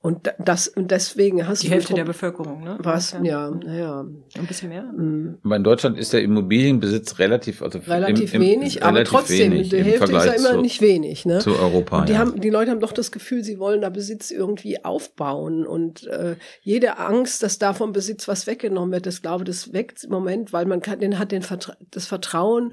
[0.00, 2.78] und da- das und deswegen hast Die du Hälfte Pro- der Bevölkerung, ne?
[2.80, 3.22] was Ja.
[3.22, 4.00] ja naja
[4.36, 4.84] Ein bisschen mehr.
[5.42, 9.52] Aber in Deutschland ist der Immobilienbesitz relativ, also relativ im, im, wenig, aber relativ trotzdem
[9.52, 11.38] wenig die im Hälfte ist ja Vergleich immer zu, nicht wenig, ne?
[11.40, 11.98] zu Europa.
[12.00, 12.18] Und die, ja.
[12.20, 15.66] haben, die Leute haben doch das Gefühl, sie wollen da Besitz irgendwie aufbauen.
[15.66, 20.04] Und äh, jede Angst, dass da vom Besitz was weggenommen wird, das glaube das weckt
[20.04, 22.72] im Moment, weil man kann, den hat den Vertra das Vertrauen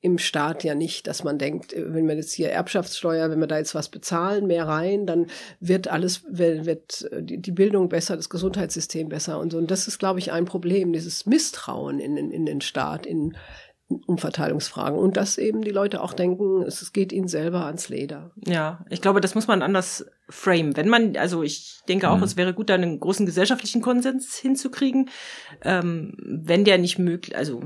[0.00, 3.46] im Staat ja nicht, dass man denkt, äh, wenn wir jetzt hier Erbschaftssteuer, wenn wir
[3.46, 5.26] da jetzt was bezahlen, mehr rein, dann
[5.58, 9.58] wird alles, wird, äh, die Bildung besser, das Gesundheitssystem besser und so.
[9.58, 13.36] Und das ist, glaube ich, ein Problem, dieses Misstrauen in, den- in den Staat, in
[14.06, 14.98] Umverteilungsfragen.
[14.98, 18.32] Und dass eben die Leute auch denken, es geht ihnen selber ans Leder.
[18.44, 20.76] Ja, ich glaube, das muss man anders Frame.
[20.76, 22.24] Wenn man, also ich denke auch, mhm.
[22.24, 25.08] es wäre gut, da einen großen gesellschaftlichen Konsens hinzukriegen.
[25.62, 27.62] Ähm, wenn der nicht möglich, also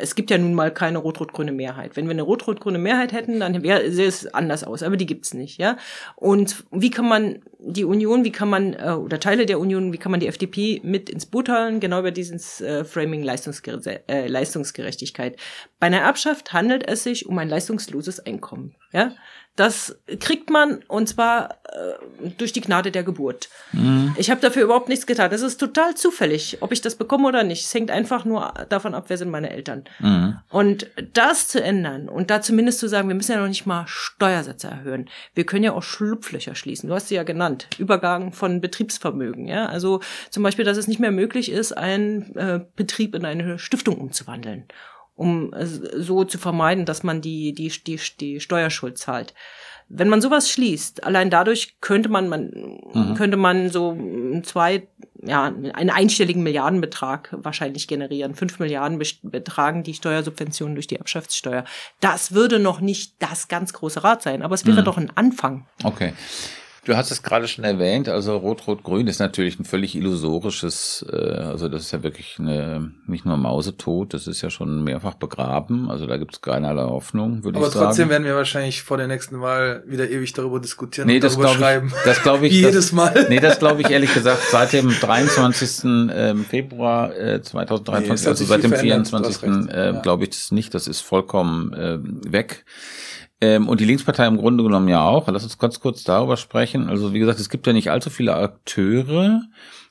[0.00, 1.96] es gibt ja nun mal keine rot-rot-grüne Mehrheit.
[1.96, 5.58] Wenn wir eine rot-rot-grüne Mehrheit hätten, dann wäre es anders aus, aber die gibt's nicht,
[5.58, 5.76] ja.
[6.14, 9.98] Und wie kann man die Union, wie kann man, äh, oder Teile der Union, wie
[9.98, 14.28] kann man die FDP mit ins Boot holen, genau über dieses äh, Framing Leistungsger äh,
[14.28, 15.36] Leistungsgerechtigkeit.
[15.80, 19.12] Bei einer Erbschaft handelt es sich um ein leistungsloses Einkommen, ja.
[19.56, 23.48] Das kriegt man und zwar äh, durch die Gnade der Geburt.
[23.72, 24.14] Mhm.
[24.18, 25.30] Ich habe dafür überhaupt nichts getan.
[25.32, 27.64] Es ist total zufällig, ob ich das bekomme oder nicht.
[27.64, 29.84] Es hängt einfach nur davon ab, wer sind meine Eltern.
[30.00, 30.38] Mhm.
[30.50, 33.84] Und das zu ändern und da zumindest zu sagen, wir müssen ja noch nicht mal
[33.86, 35.08] Steuersätze erhöhen.
[35.34, 36.88] Wir können ja auch Schlupflöcher schließen.
[36.88, 37.68] Du hast sie ja genannt.
[37.78, 39.46] Übergang von Betriebsvermögen.
[39.46, 40.00] Ja, also
[40.30, 44.66] zum Beispiel, dass es nicht mehr möglich ist, einen äh, Betrieb in eine Stiftung umzuwandeln
[45.16, 49.34] um so zu vermeiden, dass man die, die, die, die Steuerschuld zahlt.
[49.88, 52.50] Wenn man sowas schließt, allein dadurch könnte man, man
[52.92, 53.14] mhm.
[53.16, 53.96] könnte man so
[54.42, 54.88] zwei,
[55.22, 58.34] ja, einen einstelligen Milliardenbetrag wahrscheinlich generieren.
[58.34, 61.64] Fünf Milliarden betragen die Steuersubventionen durch die Erbschaftssteuer.
[62.00, 64.84] Das würde noch nicht das ganz große Rad sein, aber es wäre mhm.
[64.86, 65.66] doch ein Anfang.
[65.82, 66.14] Okay.
[66.84, 71.68] Du hast es gerade schon erwähnt, also Rot-Rot-Grün ist natürlich ein völlig illusorisches, äh, also
[71.68, 76.06] das ist ja wirklich eine, nicht nur Mausetot, das ist ja schon mehrfach begraben, also
[76.06, 77.76] da gibt es keinerlei Hoffnung, würde ich sagen.
[77.76, 81.24] Aber trotzdem werden wir wahrscheinlich vor der nächsten Wahl wieder ewig darüber diskutieren nee, und
[81.24, 81.86] das darüber schreiben.
[81.86, 82.52] Ich, das glaube ich.
[82.52, 83.26] Jedes Mal.
[83.30, 85.84] Nee, das glaube ich ehrlich gesagt seit dem 23.
[85.84, 89.42] Ähm, Februar äh, 2023, nee, also seit dem 24.
[89.42, 91.98] Äh, glaube ich das nicht, das ist vollkommen äh,
[92.30, 92.64] weg.
[93.44, 95.28] Ähm, und die Linkspartei im Grunde genommen ja auch.
[95.28, 96.88] Lass uns ganz kurz darüber sprechen.
[96.88, 99.42] Also wie gesagt, es gibt ja nicht allzu viele Akteure,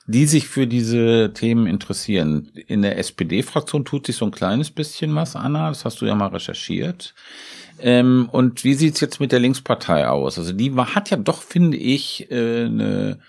[0.06, 2.50] die sich für diese Themen interessieren.
[2.66, 5.68] In der SPD-Fraktion tut sich so ein kleines bisschen was, Anna.
[5.68, 7.14] Das hast du ja mal recherchiert.
[7.78, 10.36] Ähm, und wie sieht's jetzt mit der Linkspartei aus?
[10.36, 13.20] Also die hat ja doch, finde ich, äh, eine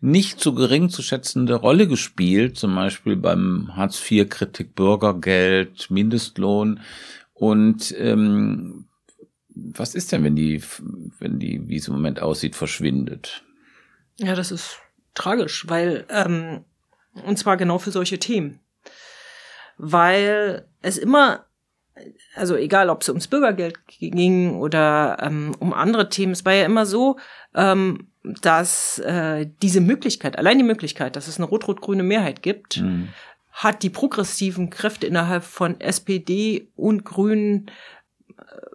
[0.00, 6.80] nicht so gering zu schätzende Rolle gespielt, zum Beispiel beim Hartz-IV-Kritik, Bürgergeld, Mindestlohn.
[7.34, 8.87] Und ähm,
[9.72, 10.62] was ist denn, wenn die,
[11.18, 13.44] wenn die, wie es im Moment aussieht, verschwindet?
[14.16, 14.78] Ja, das ist
[15.14, 16.64] tragisch, weil, ähm,
[17.24, 18.60] und zwar genau für solche Themen.
[19.76, 21.46] Weil es immer,
[22.34, 26.64] also egal ob es ums Bürgergeld ging oder ähm, um andere Themen, es war ja
[26.64, 27.18] immer so,
[27.54, 33.08] ähm, dass äh, diese Möglichkeit, allein die Möglichkeit, dass es eine rot-rot-grüne Mehrheit gibt, mhm.
[33.52, 37.70] hat die progressiven Kräfte innerhalb von SPD und Grünen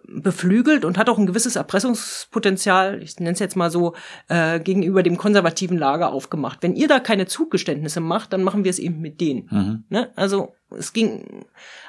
[0.06, 3.94] beflügelt und hat auch ein gewisses Erpressungspotenzial, ich nenne es jetzt mal so,
[4.28, 6.62] äh, gegenüber dem konservativen Lager aufgemacht.
[6.62, 9.48] Wenn ihr da keine Zugeständnisse macht, dann machen wir es eben mit denen.
[9.50, 9.84] Mhm.
[9.88, 10.10] Ne?
[10.16, 11.46] Also es ging,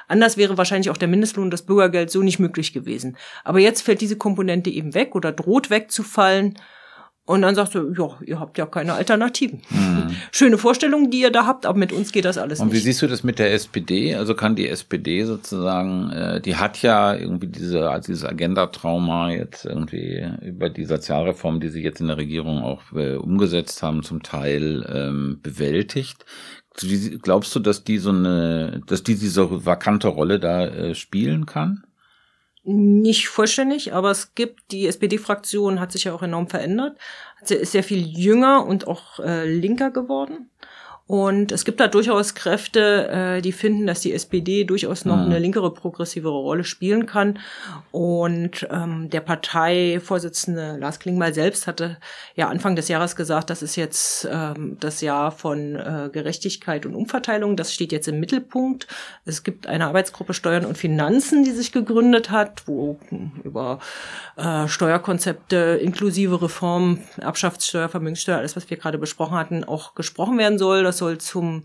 [0.08, 3.16] anders wäre wahrscheinlich auch der Mindestlohn, das Bürgergeld so nicht möglich gewesen.
[3.44, 6.58] Aber jetzt fällt diese Komponente eben weg oder droht wegzufallen.
[7.26, 9.60] Und dann sagst du, ja, ihr habt ja keine Alternativen.
[9.70, 10.10] Mhm.
[10.30, 12.74] Schöne Vorstellungen, die ihr da habt, aber mit uns geht das alles Und nicht.
[12.74, 14.14] Und wie siehst du das mit der SPD?
[14.14, 19.64] Also kann die SPD sozusagen, äh, die hat ja irgendwie diese, also dieses Agenda-Trauma jetzt
[19.64, 24.22] irgendwie über die Sozialreform, die sie jetzt in der Regierung auch äh, umgesetzt haben, zum
[24.22, 26.24] Teil ähm, bewältigt.
[27.22, 31.82] Glaubst du, dass die so eine, dass die diese vakante Rolle da äh, spielen kann?
[32.66, 36.98] Nicht vollständig, aber es gibt, die SPD-Fraktion hat sich ja auch enorm verändert,
[37.40, 40.50] ist sehr viel jünger und auch äh, linker geworden.
[41.08, 45.26] Und es gibt da durchaus Kräfte, äh, die finden, dass die SPD durchaus noch mhm.
[45.26, 47.38] eine linkere, progressivere Rolle spielen kann.
[47.92, 51.98] Und ähm, der Parteivorsitzende Lars Klingbeil selbst hatte
[52.34, 56.96] ja Anfang des Jahres gesagt, das ist jetzt ähm, das Jahr von äh, Gerechtigkeit und
[56.96, 57.56] Umverteilung.
[57.56, 58.88] Das steht jetzt im Mittelpunkt.
[59.24, 62.98] Es gibt eine Arbeitsgruppe Steuern und Finanzen, die sich gegründet hat, wo
[63.44, 63.78] über
[64.36, 70.58] äh, Steuerkonzepte inklusive Reform, Erbschaftssteuer, Vermögenssteuer, alles, was wir gerade besprochen hatten, auch gesprochen werden
[70.58, 70.82] soll.
[70.82, 71.64] Das soll zum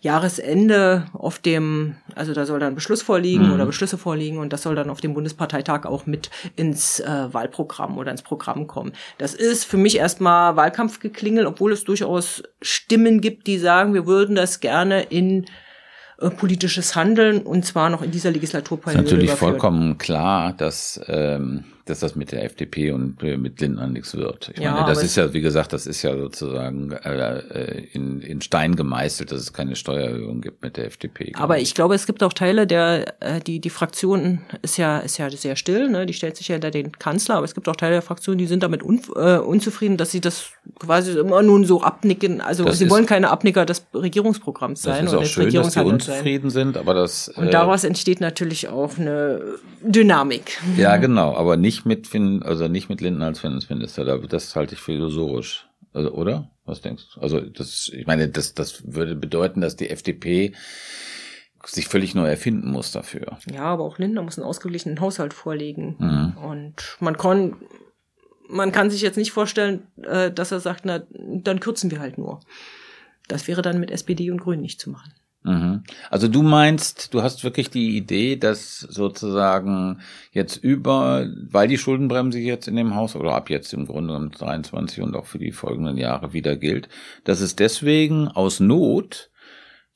[0.00, 3.54] Jahresende auf dem, also da soll dann Beschluss vorliegen mhm.
[3.54, 7.98] oder Beschlüsse vorliegen und das soll dann auf dem Bundesparteitag auch mit ins äh, Wahlprogramm
[7.98, 8.92] oder ins Programm kommen.
[9.18, 14.36] Das ist für mich erstmal Wahlkampfgeklingel, obwohl es durchaus Stimmen gibt, die sagen, wir würden
[14.36, 15.46] das gerne in
[16.18, 19.02] äh, politisches Handeln und zwar noch in dieser Legislaturperiode.
[19.02, 19.50] Ist natürlich überführen.
[19.52, 24.50] vollkommen klar, dass ähm, dass das mit der FDP und äh, mit Lindner nichts wird.
[24.54, 28.40] Ich ja, meine, das ist ja, wie gesagt, das ist ja sozusagen äh, in, in
[28.40, 31.32] Stein gemeißelt, dass es keine Steuererhöhung gibt mit der FDP.
[31.36, 35.18] Aber ich glaube, es gibt auch Teile der, äh, die, die Fraktion ist ja, ist
[35.18, 36.06] ja sehr still, ne?
[36.06, 38.46] die stellt sich ja hinter den Kanzler, aber es gibt auch Teile der Fraktion, die
[38.46, 42.78] sind damit un, äh, unzufrieden, dass sie das quasi immer nun so abnicken, also das
[42.78, 45.04] sie ist, wollen keine Abnicker des Regierungsprogramms sein.
[45.04, 46.72] Das ist auch schön, dass sie unzufrieden sein.
[46.72, 47.28] sind, aber das...
[47.28, 49.40] Und daraus äh, entsteht natürlich auch eine
[49.82, 50.58] Dynamik.
[50.76, 54.18] Ja, genau, aber nicht nicht mit Finn, also nicht mit Linden als Finanzminister.
[54.18, 55.68] Das halte ich für illusorisch.
[55.92, 56.50] Also, oder?
[56.64, 57.20] Was denkst du?
[57.20, 60.54] Also das, ich meine, das, das würde bedeuten, dass die FDP
[61.64, 63.38] sich völlig neu erfinden muss dafür.
[63.50, 65.96] Ja, aber auch Lindner muss einen ausgeglichenen Haushalt vorlegen.
[65.98, 66.36] Mhm.
[66.42, 67.56] Und man kann,
[68.48, 72.18] man kann sich jetzt nicht vorstellen, äh, dass er sagt, na, dann kürzen wir halt
[72.18, 72.40] nur.
[73.28, 75.12] Das wäre dann mit SPD und Grünen nicht zu machen.
[75.46, 75.84] Mhm.
[76.10, 80.00] Also du meinst, du hast wirklich die Idee, dass sozusagen
[80.32, 84.32] jetzt über, weil die Schuldenbremse jetzt in dem Haus oder ab jetzt im Grunde um
[84.32, 86.88] 23 und auch für die folgenden Jahre wieder gilt,
[87.22, 89.30] dass es deswegen aus Not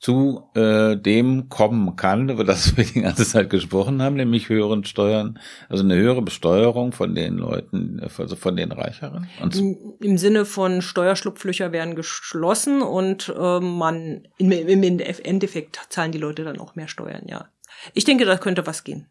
[0.01, 4.83] zu äh, dem kommen kann, über das wir die ganze Zeit gesprochen haben, nämlich höheren
[4.83, 5.39] Steuern,
[5.69, 9.27] also eine höhere Besteuerung von den Leuten, also von den Reicheren.
[9.39, 16.17] Im, Im, Sinne von Steuerschlupflöcher werden geschlossen und äh, man im, im Endeffekt zahlen die
[16.17, 17.47] Leute dann auch mehr Steuern, ja.
[17.93, 19.07] Ich denke, da könnte was gehen.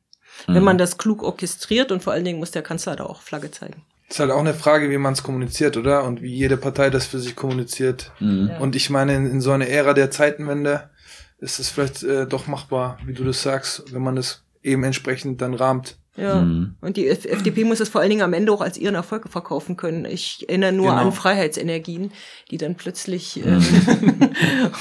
[0.48, 0.54] Mhm.
[0.54, 3.52] Wenn man das klug orchestriert und vor allen Dingen muss der Kanzler da auch Flagge
[3.52, 3.82] zeigen.
[4.10, 6.02] Ist halt auch eine Frage, wie man es kommuniziert, oder?
[6.02, 8.10] Und wie jede Partei das für sich kommuniziert.
[8.18, 8.50] Mhm.
[8.58, 10.90] Und ich meine, in, in, so einer Ära der Zeitenwende
[11.38, 15.40] ist es vielleicht äh, doch machbar, wie du das sagst, wenn man es eben entsprechend
[15.40, 15.96] dann rahmt.
[16.16, 16.74] Ja, mhm.
[16.80, 19.76] und die FDP muss es vor allen Dingen am Ende auch als ihren Erfolg verkaufen
[19.76, 20.04] können.
[20.04, 21.02] Ich erinnere nur genau.
[21.02, 22.10] an Freiheitsenergien,
[22.50, 23.60] die dann plötzlich, mhm.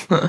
[0.09, 0.17] äh,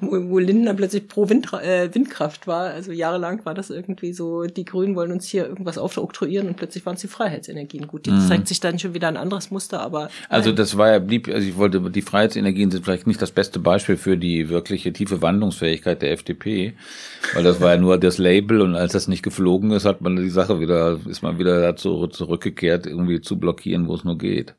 [0.00, 2.70] wo, wo Lindner plötzlich pro Wind, äh, Windkraft war.
[2.70, 6.84] Also jahrelang war das irgendwie so, die Grünen wollen uns hier irgendwas aufoktroyieren und plötzlich
[6.84, 7.86] waren es die Freiheitsenergien.
[7.86, 8.28] Gut, jetzt mhm.
[8.28, 10.10] zeigt sich dann schon wieder ein anderes Muster, aber.
[10.28, 13.60] Also das war ja, blieb, also ich wollte, die Freiheitsenergien sind vielleicht nicht das beste
[13.60, 16.74] Beispiel für die wirkliche tiefe Wandlungsfähigkeit der FDP,
[17.34, 20.16] weil das war ja nur das Label und als das nicht geflogen ist, hat man
[20.16, 24.56] die Sache wieder, ist man wieder dazu zurückgekehrt, irgendwie zu blockieren, wo es nur geht.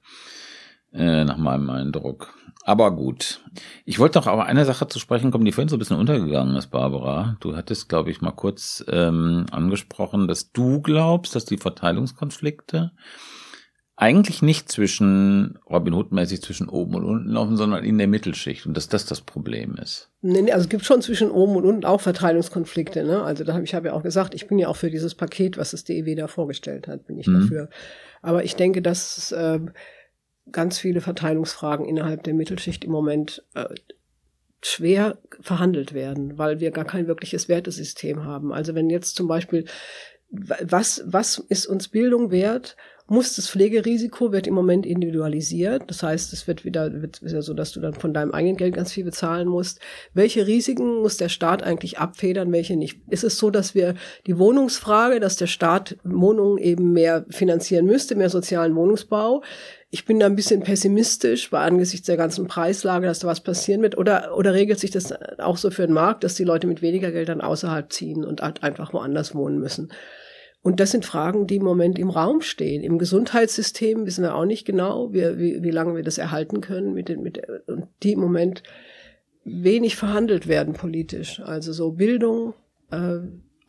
[0.91, 2.33] Äh, nach meinem Eindruck.
[2.63, 3.41] Aber gut.
[3.85, 6.55] Ich wollte noch aber eine Sache zu sprechen kommen, die vorhin so ein bisschen untergegangen
[6.55, 7.37] ist, Barbara.
[7.41, 12.91] Du hattest, glaube ich, mal kurz ähm, angesprochen, dass du glaubst, dass die Verteilungskonflikte
[14.01, 18.65] eigentlich nicht zwischen Robin Hood mäßig zwischen oben und unten laufen, sondern in der Mittelschicht
[18.65, 20.09] und dass das das Problem ist.
[20.21, 23.03] Nee, also es gibt schon zwischen oben und unten auch Verteilungskonflikte.
[23.03, 23.21] Ne?
[23.21, 25.57] Also da habe ich habe ja auch gesagt, ich bin ja auch für dieses Paket,
[25.57, 27.41] was das DEW da vorgestellt hat, bin ich mhm.
[27.41, 27.69] dafür.
[28.21, 29.59] Aber ich denke, dass äh,
[30.49, 33.65] ganz viele Verteilungsfragen innerhalb der Mittelschicht im Moment äh,
[34.61, 38.53] schwer verhandelt werden, weil wir gar kein wirkliches Wertesystem haben.
[38.53, 39.65] Also wenn jetzt zum Beispiel
[40.31, 42.77] was, was ist uns Bildung wert
[43.09, 45.83] muss das Pflegerisiko wird im Moment individualisiert.
[45.87, 48.75] Das heißt, es wird wieder, wird wieder so, dass du dann von deinem eigenen Geld
[48.75, 49.79] ganz viel bezahlen musst.
[50.13, 52.99] Welche Risiken muss der Staat eigentlich abfedern, welche nicht?
[53.09, 53.95] Ist es so, dass wir
[54.27, 59.43] die Wohnungsfrage, dass der Staat Wohnungen eben mehr finanzieren müsste, mehr sozialen Wohnungsbau?
[59.91, 63.81] Ich bin da ein bisschen pessimistisch, weil angesichts der ganzen Preislage, dass da was passieren
[63.81, 63.97] wird.
[63.97, 67.11] Oder, oder regelt sich das auch so für den Markt, dass die Leute mit weniger
[67.11, 69.91] Geld dann außerhalb ziehen und halt einfach woanders wohnen müssen?
[70.61, 72.83] Und das sind Fragen, die im Moment im Raum stehen.
[72.83, 76.93] Im Gesundheitssystem wissen wir auch nicht genau, wie, wie, wie lange wir das erhalten können,
[76.93, 78.63] mit den, mit, und die im Moment
[79.45, 81.39] wenig verhandelt werden politisch.
[81.39, 82.53] Also so Bildung,
[82.91, 83.19] äh,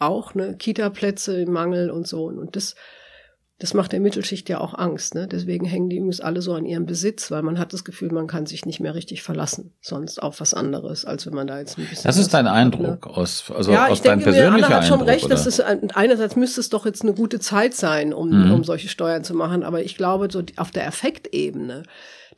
[0.01, 2.25] auch ne, Kita-Plätze im Mangel und so.
[2.25, 2.75] Und das
[3.61, 5.15] das macht der Mittelschicht ja auch Angst.
[5.15, 5.29] Ne?
[5.29, 8.27] Deswegen hängen die übrigens alle so an ihrem Besitz, weil man hat das Gefühl, man
[8.27, 11.77] kann sich nicht mehr richtig verlassen, sonst auf was anderes, als wenn man da jetzt
[11.77, 12.05] ein bisschen.
[12.05, 13.13] Das ist dein Eindruck ne?
[13.15, 14.71] aus, also ja, aus deinem persönlichen Eindruck.
[14.71, 15.35] Ja, hat schon recht, oder?
[15.35, 18.51] dass es einerseits müsste es doch jetzt eine gute Zeit sein, um, mhm.
[18.51, 21.83] um solche Steuern zu machen, aber ich glaube, so auf der Effektebene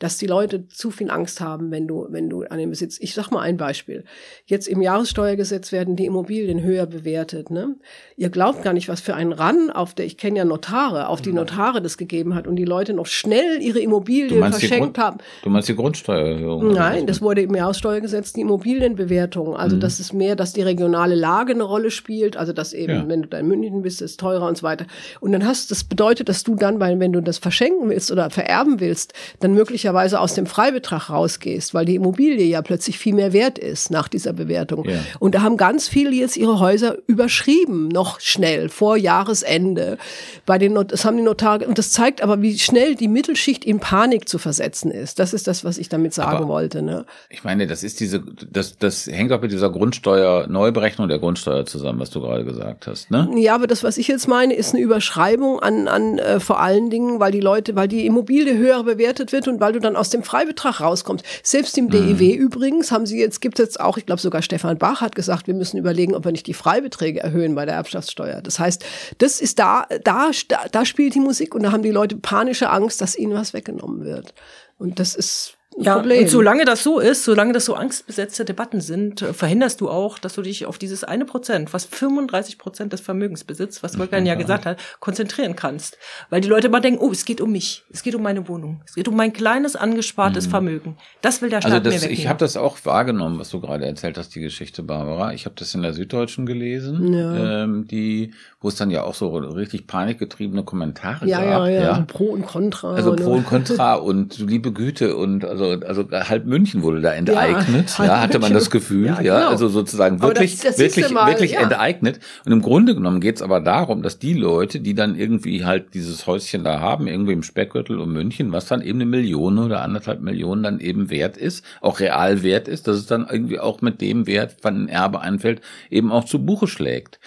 [0.02, 2.98] dass die Leute zu viel Angst haben, wenn du, wenn du an den Besitz.
[3.00, 4.02] Ich sag mal ein Beispiel.
[4.46, 7.50] Jetzt im Jahressteuergesetz werden die Immobilien höher bewertet.
[7.50, 7.76] Ne?
[8.16, 11.22] Ihr glaubt gar nicht, was für ein Ran auf der, ich kenne ja Notare, auf
[11.22, 11.36] die mhm.
[11.36, 15.18] Notare das gegeben hat und die Leute noch schnell ihre Immobilien verschenkt haben.
[15.44, 16.72] Du meinst die Grundsteuererhöhung?
[16.72, 19.56] Nein, das wurde im Jahressteuergesetz die Immobilienbewertung.
[19.56, 19.80] Also mhm.
[19.80, 22.36] das ist mehr, dass die regionale Lage eine Rolle spielt.
[22.36, 23.08] Also dass eben, ja.
[23.08, 24.86] wenn du da in München bist, ist teurer und so weiter.
[25.20, 28.30] Und dann hast, das bedeutet, dass du dann, weil wenn du das verschenken willst oder
[28.30, 33.14] vererben willst, dann möglicherweise möglicherweise aus dem Freibetrag rausgehst, weil die Immobilie ja plötzlich viel
[33.14, 34.88] mehr wert ist nach dieser Bewertung.
[34.88, 34.98] Ja.
[35.18, 39.98] Und da haben ganz viele jetzt ihre Häuser überschrieben, noch schnell, vor Jahresende.
[40.46, 43.64] Bei den Not das haben die Notare, und das zeigt aber, wie schnell die Mittelschicht
[43.64, 45.18] in Panik zu versetzen ist.
[45.18, 46.82] Das ist das, was ich damit sagen aber wollte.
[46.82, 47.04] Ne?
[47.28, 52.00] Ich meine, das ist diese, das, das hängt auch mit dieser Grundsteuer-Neuberechnung der Grundsteuer zusammen,
[52.00, 53.10] was du gerade gesagt hast.
[53.10, 53.28] Ne?
[53.36, 56.90] Ja, aber das, was ich jetzt meine, ist eine Überschreibung an, an äh, vor allen
[56.90, 60.10] Dingen, weil die Leute, weil die Immobilie höher bewertet wird und weil du dann aus
[60.10, 61.24] dem Freibetrag rauskommst.
[61.42, 61.90] Selbst im mhm.
[62.18, 65.14] DEW übrigens haben sie jetzt, gibt es jetzt auch, ich glaube sogar Stefan Bach hat
[65.14, 68.40] gesagt, wir müssen überlegen, ob wir nicht die Freibeträge erhöhen bei der Erbschaftssteuer.
[68.40, 68.84] Das heißt,
[69.18, 70.30] das ist da, da,
[70.70, 74.04] da spielt die Musik und da haben die Leute panische Angst, dass ihnen was weggenommen
[74.04, 74.34] wird.
[74.78, 76.22] Und das ist ja, Problem.
[76.22, 80.18] Und solange das so ist, solange das so angstbesetzte Debatten sind, äh, verhinderst du auch,
[80.18, 84.26] dass du dich auf dieses eine Prozent, fast 35 Prozent des Vermögens besitzt, was Wolfgang
[84.26, 85.98] ja gesagt hat, konzentrieren kannst.
[86.30, 88.82] Weil die Leute immer denken, oh, es geht um mich, es geht um meine Wohnung,
[88.86, 90.50] es geht um mein kleines angespartes mhm.
[90.50, 90.96] Vermögen.
[91.20, 92.18] Das will der Staat also das, mir wegnehmen.
[92.18, 95.32] Ich habe das auch wahrgenommen, was du gerade erzählt hast, die Geschichte, Barbara.
[95.32, 97.64] Ich habe das in der Süddeutschen gelesen, ja.
[97.64, 101.46] ähm, die, wo es dann ja auch so richtig panikgetriebene Kommentare ja, gab.
[101.46, 101.90] Ja, ja, ja.
[101.92, 102.94] Also Pro und Contra.
[102.94, 107.94] Also Pro und Contra und liebe Güte und also also halb München wurde da enteignet,
[107.98, 109.34] ja, ja hatte man das Gefühl, ja, genau.
[109.34, 111.60] ja also sozusagen wirklich das, das wirklich mal, wirklich ja.
[111.60, 115.94] enteignet und im Grunde genommen geht's aber darum, dass die Leute, die dann irgendwie halt
[115.94, 119.82] dieses Häuschen da haben, irgendwie im Speckgürtel um München, was dann eben eine Million oder
[119.82, 123.80] anderthalb Millionen dann eben wert ist, auch real wert ist, dass es dann irgendwie auch
[123.80, 125.60] mit dem Wert, wann ein Erbe einfällt,
[125.90, 127.18] eben auch zu Buche schlägt.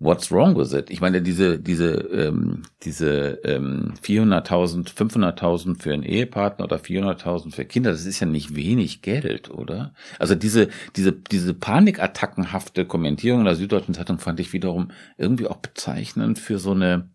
[0.00, 0.90] What's wrong with it?
[0.90, 7.64] Ich meine, diese, diese, ähm, diese ähm, 400.000, 500.000 für einen Ehepartner oder 400.000 für
[7.64, 9.94] Kinder, das ist ja nicht wenig Geld, oder?
[10.18, 16.40] Also diese, diese, diese panikattackenhafte Kommentierung der Süddeutschen Zeitung fand ich wiederum irgendwie auch bezeichnend
[16.40, 17.08] für so eine,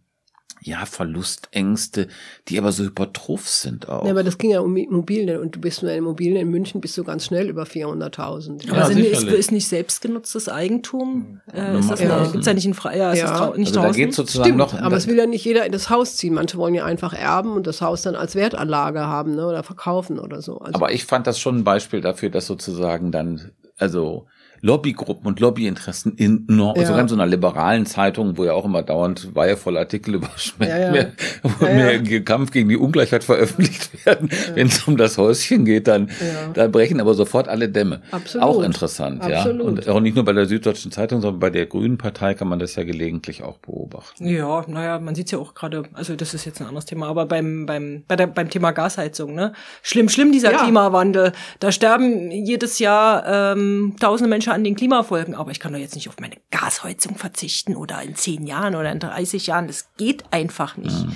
[0.61, 2.07] ja, Verlustängste,
[2.47, 4.03] die aber so hypertroph sind auch.
[4.03, 6.81] Ja, aber das ging ja um Immobilien und du bist nur in Immobilien in München
[6.81, 8.67] bist du ganz schnell über 400.000.
[8.67, 11.39] Ja, also ist, ist nicht selbstgenutztes Eigentum?
[11.53, 12.27] Äh, ist das ja.
[12.27, 13.47] gibt's ja nicht in Frei, ja, ist ja.
[13.47, 13.93] Das nicht also draußen?
[13.93, 16.33] Da geht's sozusagen Stimmt, noch, aber es will ja nicht jeder in das Haus ziehen.
[16.33, 20.19] Manche wollen ja einfach erben und das Haus dann als Wertanlage haben, ne, oder verkaufen
[20.19, 20.57] oder so.
[20.59, 24.27] Also aber ich fand das schon ein Beispiel dafür, dass sozusagen dann, also
[24.61, 26.85] Lobbygruppen und Lobbyinteressen in no, ja.
[26.85, 30.29] sogar in so einer liberalen Zeitung, wo ja auch immer dauernd weihevolle Artikel über
[30.59, 30.91] ja, ja.
[30.91, 31.11] mehr,
[31.43, 34.29] wo ja, mehr Kampf gegen die Ungleichheit veröffentlicht werden.
[34.53, 36.09] Wenn es um das Häuschen geht, dann,
[36.53, 38.01] da brechen aber sofort alle Dämme.
[38.11, 38.47] Absolut.
[38.47, 39.61] Auch interessant, Absolut.
[39.61, 39.67] ja.
[39.67, 42.59] Und auch nicht nur bei der Süddeutschen Zeitung, sondern bei der Grünen Partei kann man
[42.59, 44.27] das ja gelegentlich auch beobachten.
[44.27, 47.25] Ja, naja, man sieht ja auch gerade, also das ist jetzt ein anderes Thema, aber
[47.25, 49.53] beim, beim, bei der, beim Thema Gasheizung, ne?
[49.81, 51.31] Schlimm, schlimm dieser Klimawandel.
[51.59, 55.95] Da sterben jedes Jahr ähm, tausende Menschen an den Klimafolgen, aber ich kann doch jetzt
[55.95, 59.67] nicht auf meine Gasheizung verzichten oder in zehn Jahren oder in 30 Jahren.
[59.67, 61.05] Das geht einfach nicht.
[61.05, 61.15] Mhm.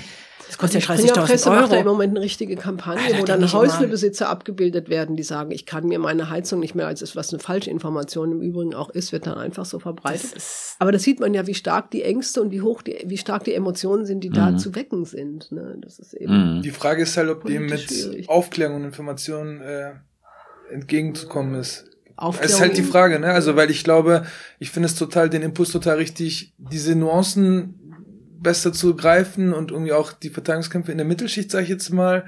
[0.53, 1.61] Das kostet ja 30.000 Euro.
[1.61, 5.49] macht da im Moment eine richtige Kampagne, Alter, wo dann Häuslebesitzer abgebildet werden, die sagen,
[5.49, 8.75] ich kann mir meine Heizung nicht mehr, als ist, was eine falsche Information im Übrigen
[8.75, 10.35] auch ist, wird dann einfach so verbreitet.
[10.35, 13.17] Das Aber das sieht man ja, wie stark die Ängste und wie hoch die, wie
[13.17, 14.33] stark die Emotionen sind, die mhm.
[14.35, 15.51] da zu wecken sind.
[15.51, 15.75] Ne?
[15.81, 16.61] Das ist eben mhm.
[16.61, 18.29] Die Frage ist halt, ob dem mit schwierig.
[18.29, 19.93] Aufklärung und Informationen äh,
[20.71, 21.89] entgegenzukommen ist.
[22.15, 22.45] Aufklärung.
[22.49, 23.27] Es ist halt die Frage, ne?
[23.27, 24.25] Also, weil ich glaube,
[24.59, 27.79] ich finde es total, den Impuls total richtig, diese Nuancen
[28.39, 32.25] besser zu greifen und irgendwie auch die Verteidigungskämpfe in der Mittelschicht, sage ich jetzt mal,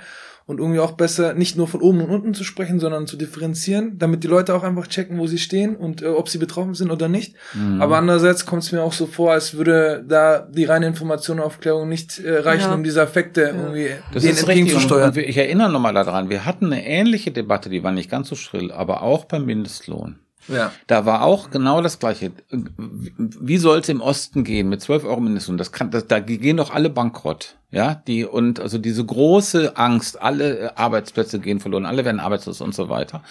[0.48, 3.98] und irgendwie auch besser nicht nur von oben und unten zu sprechen, sondern zu differenzieren,
[3.98, 6.92] damit die Leute auch einfach checken, wo sie stehen und äh, ob sie betroffen sind
[6.92, 7.36] oder nicht.
[7.54, 7.82] Mhm.
[7.82, 11.46] Aber andererseits kommt es mir auch so vor, als würde da die reine Information und
[11.46, 12.76] Aufklärung nicht äh, reichen, ja.
[12.76, 13.48] um diese Effekte ja.
[13.48, 15.14] irgendwie das den entgegenzusteuern.
[15.18, 18.72] Ich erinnere nochmal daran, wir hatten eine ähnliche Debatte, die war nicht ganz so schrill,
[18.72, 20.20] aber auch beim Mindestlohn.
[20.48, 20.72] Ja.
[20.88, 22.32] Da war auch genau das Gleiche.
[22.50, 25.58] Wie soll es im Osten gehen mit 12 Euro Mindestlohn?
[25.58, 27.56] Das kann, das, da gehen doch alle bankrott.
[27.72, 32.74] Ja, die, und also diese große Angst, alle Arbeitsplätze gehen verloren, alle werden arbeitslos und
[32.74, 33.24] so weiter.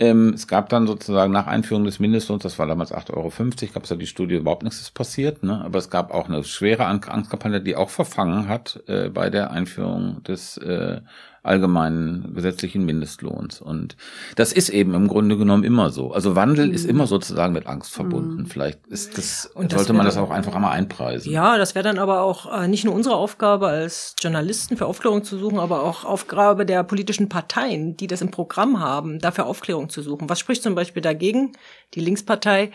[0.00, 3.32] Ähm, es gab dann sozusagen nach Einführung des Mindestlohns, das war damals 8,50 Euro,
[3.74, 5.60] gab es ja die Studie, überhaupt nichts ist passiert, ne?
[5.64, 10.22] aber es gab auch eine schwere Angstkampagne, die auch verfangen hat äh, bei der Einführung
[10.22, 11.00] des äh,
[11.42, 13.60] allgemeinen gesetzlichen Mindestlohns.
[13.60, 13.96] Und
[14.36, 16.12] das ist eben im Grunde genommen immer so.
[16.12, 16.74] Also Wandel mhm.
[16.74, 18.42] ist immer sozusagen mit Angst verbunden.
[18.42, 18.46] Mhm.
[18.46, 21.32] Vielleicht ist das, und sollte man das auch einfach einmal einpreisen.
[21.32, 25.24] Ja, das wäre dann aber auch äh, nicht nur unsere Aufgabe als Journalisten für Aufklärung
[25.24, 29.87] zu suchen, aber auch Aufgabe der politischen Parteien, die das im Programm haben, dafür Aufklärung
[29.88, 30.28] zu suchen.
[30.28, 31.52] Was spricht zum Beispiel dagegen?
[31.94, 32.72] Die Linkspartei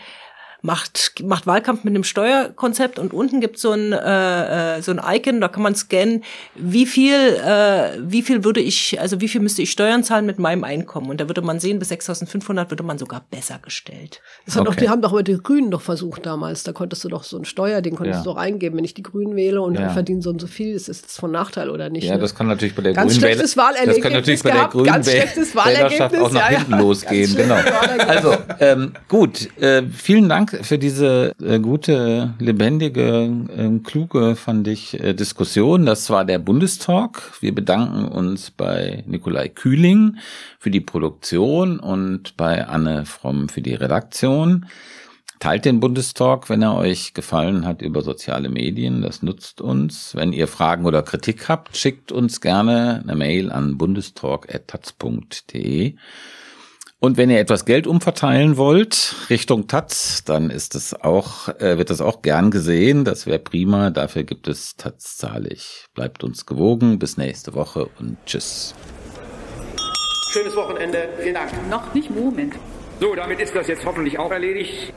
[0.64, 5.00] macht, macht Wahlkampf mit einem Steuerkonzept und unten gibt so ein, äh, äh, so ein
[5.06, 9.42] Icon, da kann man scannen, wie viel, äh, wie viel würde ich, also wie viel
[9.42, 11.10] müsste ich Steuern zahlen mit meinem Einkommen?
[11.10, 14.22] Und da würde man sehen, bis 6.500 würde man sogar besser gestellt.
[14.46, 14.64] Das okay.
[14.64, 17.36] doch, die haben doch aber die Grünen doch versucht damals, da konntest du doch so
[17.36, 18.24] ein Steuer, den konntest ja.
[18.24, 19.90] du doch eingeben, wenn ich die Grünen wähle und ja.
[19.90, 22.04] verdiene so und so viel, ist das von Nachteil oder nicht?
[22.04, 22.20] Ja, ne?
[22.20, 24.86] das kann natürlich bei der ganz Grünen schlechtes Wahlergebnis das kann natürlich bei der Grünen
[24.86, 27.56] ganz schlechtes Wählerschaft auch nach hinten ja, losgehen, genau.
[28.08, 30.26] Also, ähm, gut, äh, vielen
[30.62, 35.86] Für diese äh, gute, lebendige, äh, kluge, fand ich, äh, Diskussion.
[35.86, 37.32] Das war der Bundestalk.
[37.40, 40.18] Wir bedanken uns bei Nikolai Kühling
[40.58, 44.66] für die Produktion und bei Anne Fromm für die Redaktion.
[45.40, 49.02] Teilt den Bundestalk, wenn er euch gefallen hat, über soziale Medien.
[49.02, 50.14] Das nutzt uns.
[50.14, 55.96] Wenn ihr Fragen oder Kritik habt, schickt uns gerne eine Mail an bundestalk.taz.de.
[57.04, 61.90] Und wenn ihr etwas Geld umverteilen wollt Richtung Taz, dann ist es auch, äh, wird
[61.90, 63.04] das auch gern gesehen.
[63.04, 63.90] Das wäre prima.
[63.90, 65.84] Dafür gibt es Taz zahlig.
[65.92, 66.98] Bleibt uns gewogen.
[66.98, 68.74] Bis nächste Woche und tschüss.
[70.32, 71.10] Schönes Wochenende.
[71.18, 71.50] Vielen Dank.
[71.68, 72.54] Noch nicht Moment.
[72.98, 74.94] So, damit ist das jetzt hoffentlich auch erledigt.